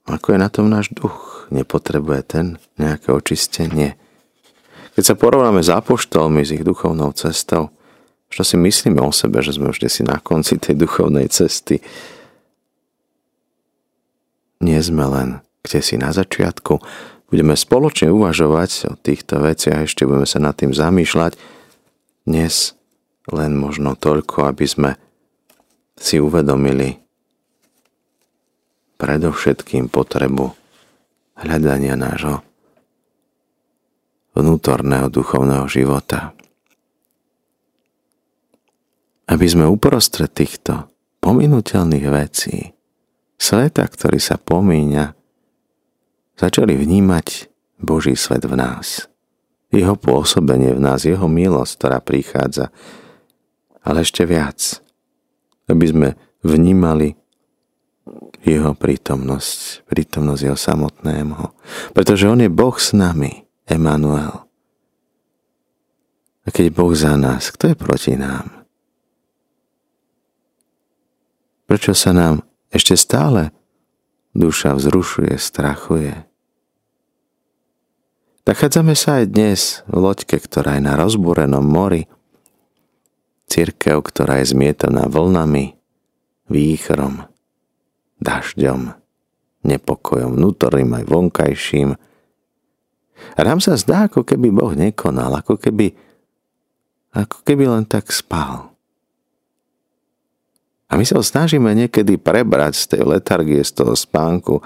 Ako 0.05 0.35
je 0.35 0.39
na 0.39 0.51
tom 0.51 0.67
náš 0.67 0.91
duch? 0.91 1.47
Nepotrebuje 1.49 2.21
ten 2.27 2.45
nejaké 2.75 3.15
očistenie. 3.15 3.95
Keď 4.99 5.03
sa 5.03 5.15
porovnáme 5.15 5.63
s 5.63 5.71
apoštolmi, 5.71 6.43
s 6.43 6.51
ich 6.51 6.67
duchovnou 6.67 7.15
cestou, 7.15 7.71
čo 8.27 8.43
si 8.43 8.59
myslíme 8.59 8.99
o 8.99 9.15
sebe, 9.15 9.39
že 9.39 9.55
sme 9.55 9.71
už 9.71 9.87
si 9.87 10.03
na 10.03 10.19
konci 10.19 10.59
tej 10.59 10.75
duchovnej 10.75 11.31
cesty. 11.31 11.79
Nie 14.59 14.83
sme 14.83 15.07
len 15.07 15.29
kde 15.67 15.79
si 15.83 15.95
na 15.99 16.15
začiatku, 16.15 16.79
budeme 17.27 17.55
spoločne 17.59 18.11
uvažovať 18.11 18.91
o 18.91 18.93
týchto 18.95 19.43
veciach, 19.43 19.87
ešte 19.87 20.07
budeme 20.07 20.27
sa 20.27 20.39
nad 20.39 20.55
tým 20.55 20.71
zamýšľať 20.71 21.35
dnes 22.27 22.75
len 23.27 23.51
možno 23.59 23.99
toľko, 23.99 24.51
aby 24.51 24.65
sme 24.67 24.91
si 25.99 26.21
uvedomili 26.21 26.95
predovšetkým 28.97 29.91
potrebu 29.91 30.55
hľadania 31.37 31.99
nášho 31.99 32.41
vnútorného 34.37 35.09
duchovného 35.09 35.65
života. 35.65 36.33
Aby 39.27 39.45
sme 39.49 39.65
uprostred 39.67 40.31
týchto 40.31 40.87
pominuteľných 41.19 42.07
vecí, 42.07 42.71
sveta, 43.35 43.83
ktorý 43.83 44.21
sa 44.21 44.39
pomíňa, 44.39 45.16
začali 46.37 46.77
vnímať 46.77 47.49
Boží 47.81 48.13
svet 48.13 48.45
v 48.45 48.55
nás. 48.55 49.09
Jeho 49.73 49.99
pôsobenie 49.99 50.71
v 50.71 50.79
nás, 50.79 51.03
jeho 51.03 51.27
milosť, 51.27 51.71
ktorá 51.75 51.99
prichádza. 51.99 52.71
Ale 53.83 54.05
ešte 54.05 54.23
viac, 54.23 54.79
aby 55.67 55.85
sme 55.89 56.09
vnímali 56.45 57.17
jeho 58.47 58.71
prítomnosť, 58.71 59.83
prítomnosť 59.91 60.41
jeho 60.47 60.55
samotného. 60.55 61.51
Pretože 61.91 62.31
on 62.31 62.39
je 62.39 62.47
Boh 62.47 62.77
s 62.79 62.95
nami, 62.95 63.43
Emanuel. 63.67 64.47
A 66.47 66.47
keď 66.47 66.71
Boh 66.71 66.95
za 66.95 67.19
nás, 67.19 67.51
kto 67.51 67.75
je 67.75 67.75
proti 67.75 68.15
nám? 68.15 68.63
Prečo 71.67 71.91
sa 71.91 72.15
nám 72.15 72.47
ešte 72.71 72.95
stále 72.95 73.51
duša 74.31 74.71
vzrušuje, 74.79 75.35
strachuje? 75.35 76.26
Nachádzame 78.47 78.95
sa 78.95 79.19
aj 79.19 79.25
dnes 79.27 79.83
v 79.91 80.07
loďke, 80.07 80.39
ktorá 80.39 80.79
je 80.79 80.87
na 80.87 80.95
rozbúrenom 80.95 81.67
mori, 81.67 82.07
církev, 83.51 83.99
ktorá 83.99 84.39
je 84.39 84.55
zmietaná 84.55 85.11
vlnami, 85.11 85.75
výchrom, 86.47 87.27
dažďom, 88.23 88.95
nepokojom 89.67 90.39
vnútorným 90.39 90.95
aj 90.95 91.03
vonkajším. 91.11 91.89
A 93.35 93.39
nám 93.43 93.59
sa 93.59 93.75
zdá, 93.75 94.07
ako 94.07 94.23
keby 94.23 94.47
Boh 94.55 94.71
nekonal, 94.71 95.43
ako 95.43 95.59
keby, 95.59 95.91
ako 97.11 97.43
keby 97.43 97.67
len 97.67 97.83
tak 97.83 98.15
spal. 98.15 98.71
A 100.87 100.95
my 100.95 101.03
sa 101.03 101.19
snažíme 101.19 101.67
niekedy 101.75 102.15
prebrať 102.15 102.79
z 102.79 102.95
tej 102.95 103.01
letargie, 103.11 103.59
z 103.59 103.75
toho 103.75 103.91
spánku, 103.91 104.63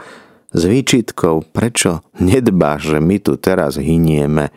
s 0.51 0.61
výčitkou, 0.67 1.47
prečo 1.55 2.03
nedbáš, 2.19 2.95
že 2.95 2.99
my 2.99 3.17
tu 3.23 3.39
teraz 3.39 3.79
hynieme. 3.79 4.51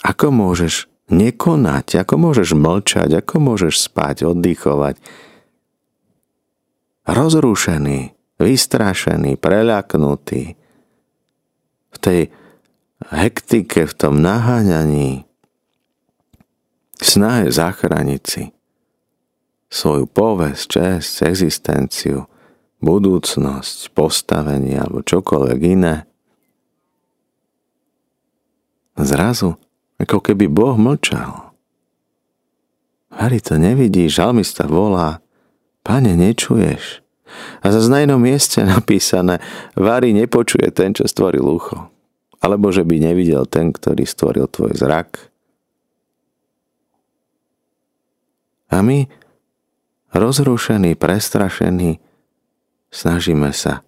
Ako 0.00 0.32
môžeš 0.32 0.88
nekonať, 1.12 2.00
ako 2.00 2.14
môžeš 2.16 2.56
mlčať, 2.56 3.10
ako 3.20 3.34
môžeš 3.40 3.88
spať, 3.88 4.28
oddychovať. 4.28 4.96
Rozrušený, 7.08 8.12
vystrašený, 8.40 9.40
preľaknutý, 9.40 10.42
v 11.88 11.96
tej 11.96 12.20
hektike, 13.08 13.88
v 13.88 13.94
tom 13.96 14.20
naháňaní, 14.20 15.24
snahe 17.00 17.48
zachrániť 17.48 18.22
si 18.24 18.44
svoju 19.68 20.08
povesť, 20.08 20.64
čest, 20.68 21.24
existenciu, 21.24 22.28
budúcnosť, 22.78 23.90
postavenie 23.94 24.78
alebo 24.78 25.02
čokoľvek 25.02 25.60
iné. 25.66 26.06
Zrazu, 28.98 29.54
ako 29.98 30.18
keby 30.18 30.50
Boh 30.50 30.74
mlčal. 30.74 31.54
Hari 33.14 33.38
to 33.42 33.58
nevidí, 33.58 34.06
žalmista 34.06 34.66
volá, 34.66 35.22
pane, 35.82 36.14
nečuješ. 36.14 37.02
A 37.60 37.70
za 37.70 37.82
na 37.90 38.02
inom 38.02 38.22
mieste 38.22 38.62
napísané, 38.74 39.42
Vary 39.74 40.14
nepočuje 40.14 40.70
ten, 40.70 40.94
čo 40.94 41.06
stvoril 41.06 41.44
ucho. 41.44 41.90
Alebo 42.38 42.70
že 42.70 42.86
by 42.86 43.02
nevidel 43.02 43.50
ten, 43.50 43.74
ktorý 43.74 44.06
stvoril 44.06 44.46
tvoj 44.46 44.78
zrak. 44.78 45.30
A 48.68 48.84
my 48.84 49.08
rozrušení, 50.14 50.94
prestrašení, 50.94 51.98
snažíme 52.90 53.52
sa 53.54 53.86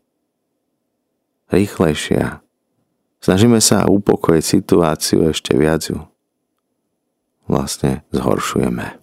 rýchlejšia. 1.50 2.40
Snažíme 3.20 3.60
sa 3.60 3.84
upokojiť 3.84 4.44
situáciu 4.44 5.28
ešte 5.28 5.52
viac 5.52 5.84
ju 5.92 6.10
vlastne 7.50 8.06
zhoršujeme. 8.14 9.02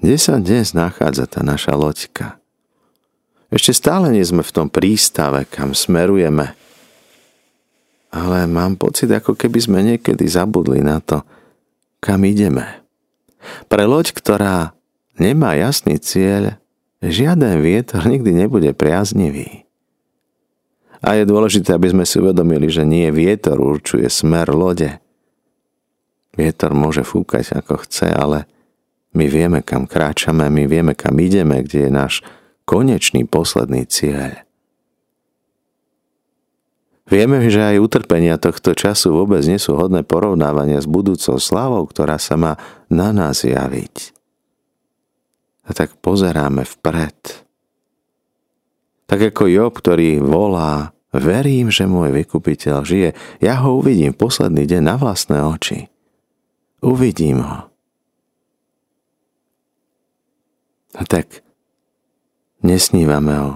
Kde 0.00 0.16
sa 0.16 0.40
dnes 0.40 0.72
nachádza 0.72 1.28
tá 1.28 1.44
naša 1.44 1.76
loďka? 1.76 2.40
Ešte 3.52 3.76
stále 3.76 4.08
nie 4.08 4.24
sme 4.24 4.40
v 4.40 4.54
tom 4.54 4.68
prístave, 4.72 5.44
kam 5.44 5.76
smerujeme. 5.76 6.56
Ale 8.08 8.48
mám 8.48 8.80
pocit, 8.80 9.12
ako 9.12 9.36
keby 9.36 9.58
sme 9.60 9.78
niekedy 9.84 10.24
zabudli 10.24 10.80
na 10.80 11.04
to, 11.04 11.20
kam 12.00 12.24
ideme. 12.24 12.80
Pre 13.68 13.84
loď, 13.84 14.16
ktorá 14.16 14.72
nemá 15.18 15.54
jasný 15.58 15.98
cieľ, 15.98 16.56
žiaden 17.04 17.62
vietor 17.62 18.06
nikdy 18.06 18.34
nebude 18.34 18.70
priaznivý. 18.74 19.68
A 20.98 21.14
je 21.14 21.30
dôležité, 21.30 21.78
aby 21.78 21.94
sme 21.94 22.02
si 22.02 22.18
uvedomili, 22.18 22.66
že 22.66 22.82
nie 22.82 23.06
vietor 23.14 23.62
určuje 23.62 24.10
smer 24.10 24.50
lode. 24.50 24.98
Vietor 26.34 26.74
môže 26.74 27.06
fúkať 27.06 27.54
ako 27.54 27.86
chce, 27.86 28.10
ale 28.10 28.50
my 29.14 29.26
vieme, 29.30 29.62
kam 29.62 29.86
kráčame, 29.86 30.50
my 30.50 30.66
vieme, 30.66 30.98
kam 30.98 31.14
ideme, 31.22 31.62
kde 31.62 31.86
je 31.86 31.90
náš 31.90 32.14
konečný 32.66 33.24
posledný 33.24 33.86
cieľ. 33.86 34.42
Vieme, 37.08 37.40
že 37.48 37.64
aj 37.64 37.80
utrpenia 37.80 38.36
tohto 38.36 38.76
času 38.76 39.16
vôbec 39.16 39.40
nie 39.48 39.56
sú 39.56 39.80
hodné 39.80 40.04
porovnávania 40.04 40.76
s 40.76 40.84
budúcou 40.84 41.40
slávou, 41.40 41.88
ktorá 41.88 42.20
sa 42.20 42.36
má 42.36 42.60
na 42.92 43.16
nás 43.16 43.48
javiť. 43.48 44.17
A 45.68 45.70
tak 45.76 46.00
pozeráme 46.00 46.64
vpred. 46.64 47.44
Tak 49.08 49.20
ako 49.32 49.48
Job, 49.48 49.72
ktorý 49.76 50.20
volá, 50.20 50.96
verím, 51.12 51.68
že 51.68 51.84
môj 51.84 52.12
vykupiteľ 52.12 52.76
žije, 52.84 53.10
ja 53.44 53.60
ho 53.60 53.76
uvidím 53.76 54.16
posledný 54.16 54.64
deň 54.64 54.82
na 54.84 54.96
vlastné 54.96 55.44
oči. 55.44 55.92
Uvidím 56.80 57.44
ho. 57.44 57.68
A 60.96 61.02
tak 61.04 61.44
nesnívame 62.64 63.34
o 63.36 63.50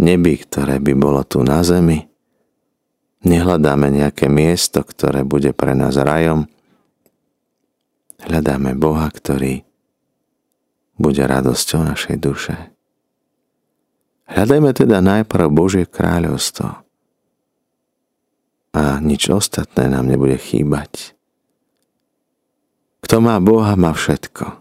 nebi, 0.00 0.40
ktoré 0.40 0.80
by 0.80 0.92
bolo 0.96 1.20
tu 1.24 1.44
na 1.44 1.60
zemi, 1.60 2.08
Nehľadáme 3.26 3.90
nejaké 3.90 4.30
miesto, 4.30 4.86
ktoré 4.86 5.26
bude 5.26 5.50
pre 5.50 5.74
nás 5.74 5.98
rajom. 5.98 6.46
Hľadáme 8.22 8.78
Boha, 8.78 9.10
ktorý 9.10 9.65
bude 10.96 11.20
radosťou 11.20 11.84
našej 11.84 12.16
duše. 12.20 12.54
Hľadajme 14.26 14.70
teda 14.74 14.98
najprv 15.04 15.46
Božie 15.52 15.84
kráľovstvo 15.86 16.82
a 18.76 18.82
nič 19.00 19.32
ostatné 19.32 19.88
nám 19.88 20.10
nebude 20.10 20.36
chýbať. 20.36 21.16
Kto 23.00 23.22
má 23.22 23.38
Boha, 23.38 23.78
má 23.78 23.94
všetko. 23.94 24.60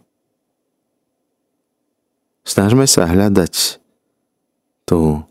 Snažme 2.46 2.86
sa 2.86 3.10
hľadať 3.10 3.82
tú 4.86 5.26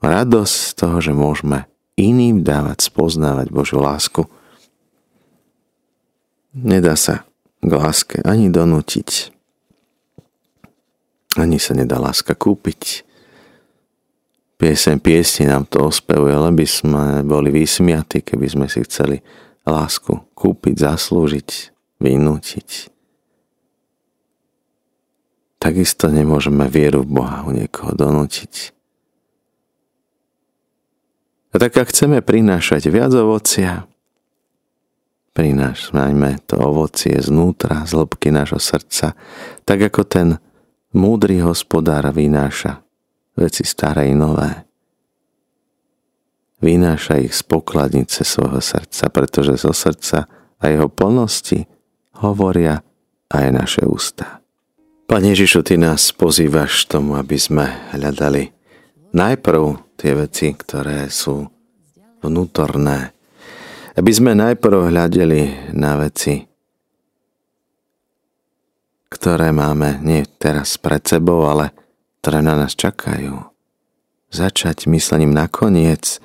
radosť 0.00 0.80
toho, 0.80 0.96
že 1.04 1.12
môžeme 1.12 1.68
iným 1.94 2.40
dávať 2.40 2.88
spoznávať 2.88 3.52
Božiu 3.52 3.84
lásku. 3.84 4.24
Nedá 6.56 6.96
sa 6.96 7.28
k 7.64 7.72
láske 7.72 8.16
ani 8.22 8.52
donútiť, 8.52 9.32
ani 11.40 11.58
sa 11.58 11.74
nedá 11.74 11.98
láska 11.98 12.36
kúpiť. 12.36 13.02
Piesem 14.54 15.02
piesni 15.02 15.50
nám 15.50 15.66
to 15.66 15.90
ospevuje, 15.90 16.32
len 16.32 16.54
sme 16.62 17.26
boli 17.26 17.50
vysmiatí, 17.50 18.22
keby 18.22 18.46
sme 18.46 18.66
si 18.70 18.86
chceli 18.86 19.18
lásku 19.66 20.14
kúpiť, 20.36 20.74
zaslúžiť, 20.78 21.50
vynútiť. 21.98 22.92
Takisto 25.58 26.12
nemôžeme 26.12 26.68
vieru 26.68 27.02
v 27.02 27.12
Boha 27.18 27.40
u 27.48 27.50
niekoho 27.50 27.96
donútiť. 27.96 28.76
A 31.54 31.62
tak 31.62 31.72
ak 31.78 31.88
chceme 31.88 32.20
prinášať 32.20 32.92
viac 32.92 33.14
ovocia, 33.14 33.88
prinášajme 35.34 36.46
to 36.46 36.56
ovocie 36.62 37.18
znútra, 37.18 37.82
z 37.84 37.98
hĺbky 37.98 38.30
nášho 38.30 38.62
srdca, 38.62 39.18
tak 39.66 39.78
ako 39.90 40.06
ten 40.06 40.28
múdry 40.94 41.42
hospodár 41.42 42.06
vynáša 42.14 42.80
veci 43.34 43.66
staré 43.66 44.08
i 44.10 44.14
nové. 44.14 44.62
vynáša 46.64 47.20
ich 47.20 47.36
z 47.36 47.44
pokladnice 47.44 48.24
svojho 48.24 48.64
srdca, 48.64 49.12
pretože 49.12 49.60
zo 49.60 49.76
srdca 49.76 50.24
a 50.56 50.64
jeho 50.72 50.88
plnosti 50.88 51.68
hovoria 52.24 52.80
aj 53.28 53.46
naše 53.52 53.82
ústa. 53.84 54.40
Pane 55.04 55.36
Ježišu, 55.36 55.60
Ty 55.60 55.76
nás 55.76 56.08
pozývaš 56.16 56.88
tomu, 56.88 57.20
aby 57.20 57.36
sme 57.36 57.68
hľadali 57.92 58.48
najprv 59.12 59.62
tie 60.00 60.16
veci, 60.16 60.56
ktoré 60.56 61.12
sú 61.12 61.44
vnútorné. 62.24 63.12
Aby 63.94 64.10
sme 64.10 64.34
najprv 64.34 64.90
hľadeli 64.90 65.70
na 65.70 65.94
veci, 65.94 66.42
ktoré 69.06 69.54
máme 69.54 70.02
nie 70.02 70.26
teraz 70.26 70.74
pred 70.74 70.98
sebou, 71.06 71.46
ale 71.46 71.70
ktoré 72.18 72.42
na 72.42 72.58
nás 72.58 72.74
čakajú. 72.74 73.38
Začať 74.34 74.90
myslením 74.90 75.30
nakoniec, 75.30 76.18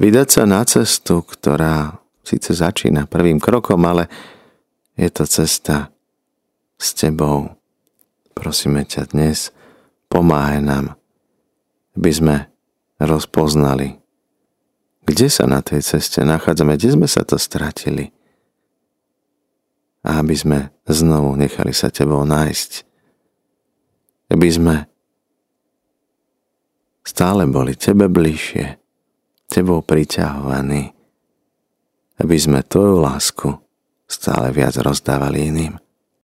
vydať 0.00 0.28
sa 0.32 0.48
na 0.48 0.64
cestu, 0.64 1.20
ktorá 1.20 2.00
síce 2.24 2.56
začína 2.56 3.04
prvým 3.04 3.36
krokom, 3.36 3.84
ale 3.84 4.08
je 4.96 5.12
to 5.12 5.28
cesta 5.28 5.92
s 6.80 6.96
tebou. 6.96 7.52
Prosíme 8.32 8.88
ťa 8.88 9.12
dnes, 9.12 9.52
pomáhaj 10.08 10.64
nám, 10.64 10.96
aby 12.00 12.10
sme 12.10 12.36
rozpoznali, 12.96 14.00
kde 15.04 15.28
sa 15.28 15.44
na 15.44 15.60
tej 15.60 15.84
ceste 15.84 16.24
nachádzame, 16.24 16.80
kde 16.80 16.96
sme 16.96 17.08
sa 17.08 17.22
to 17.24 17.36
stratili. 17.36 18.12
A 20.04 20.20
aby 20.20 20.36
sme 20.36 20.58
znovu 20.88 21.36
nechali 21.36 21.72
sa 21.72 21.88
tebou 21.88 22.24
nájsť. 22.24 22.70
Aby 24.32 24.48
sme 24.48 24.74
stále 27.04 27.44
boli 27.48 27.76
tebe 27.76 28.08
bližšie, 28.08 28.80
tebou 29.48 29.84
priťahovaní. 29.84 30.92
Aby 32.20 32.36
sme 32.40 32.64
tvoju 32.64 32.96
lásku 33.00 33.48
stále 34.08 34.52
viac 34.52 34.76
rozdávali 34.80 35.52
iným. 35.52 35.83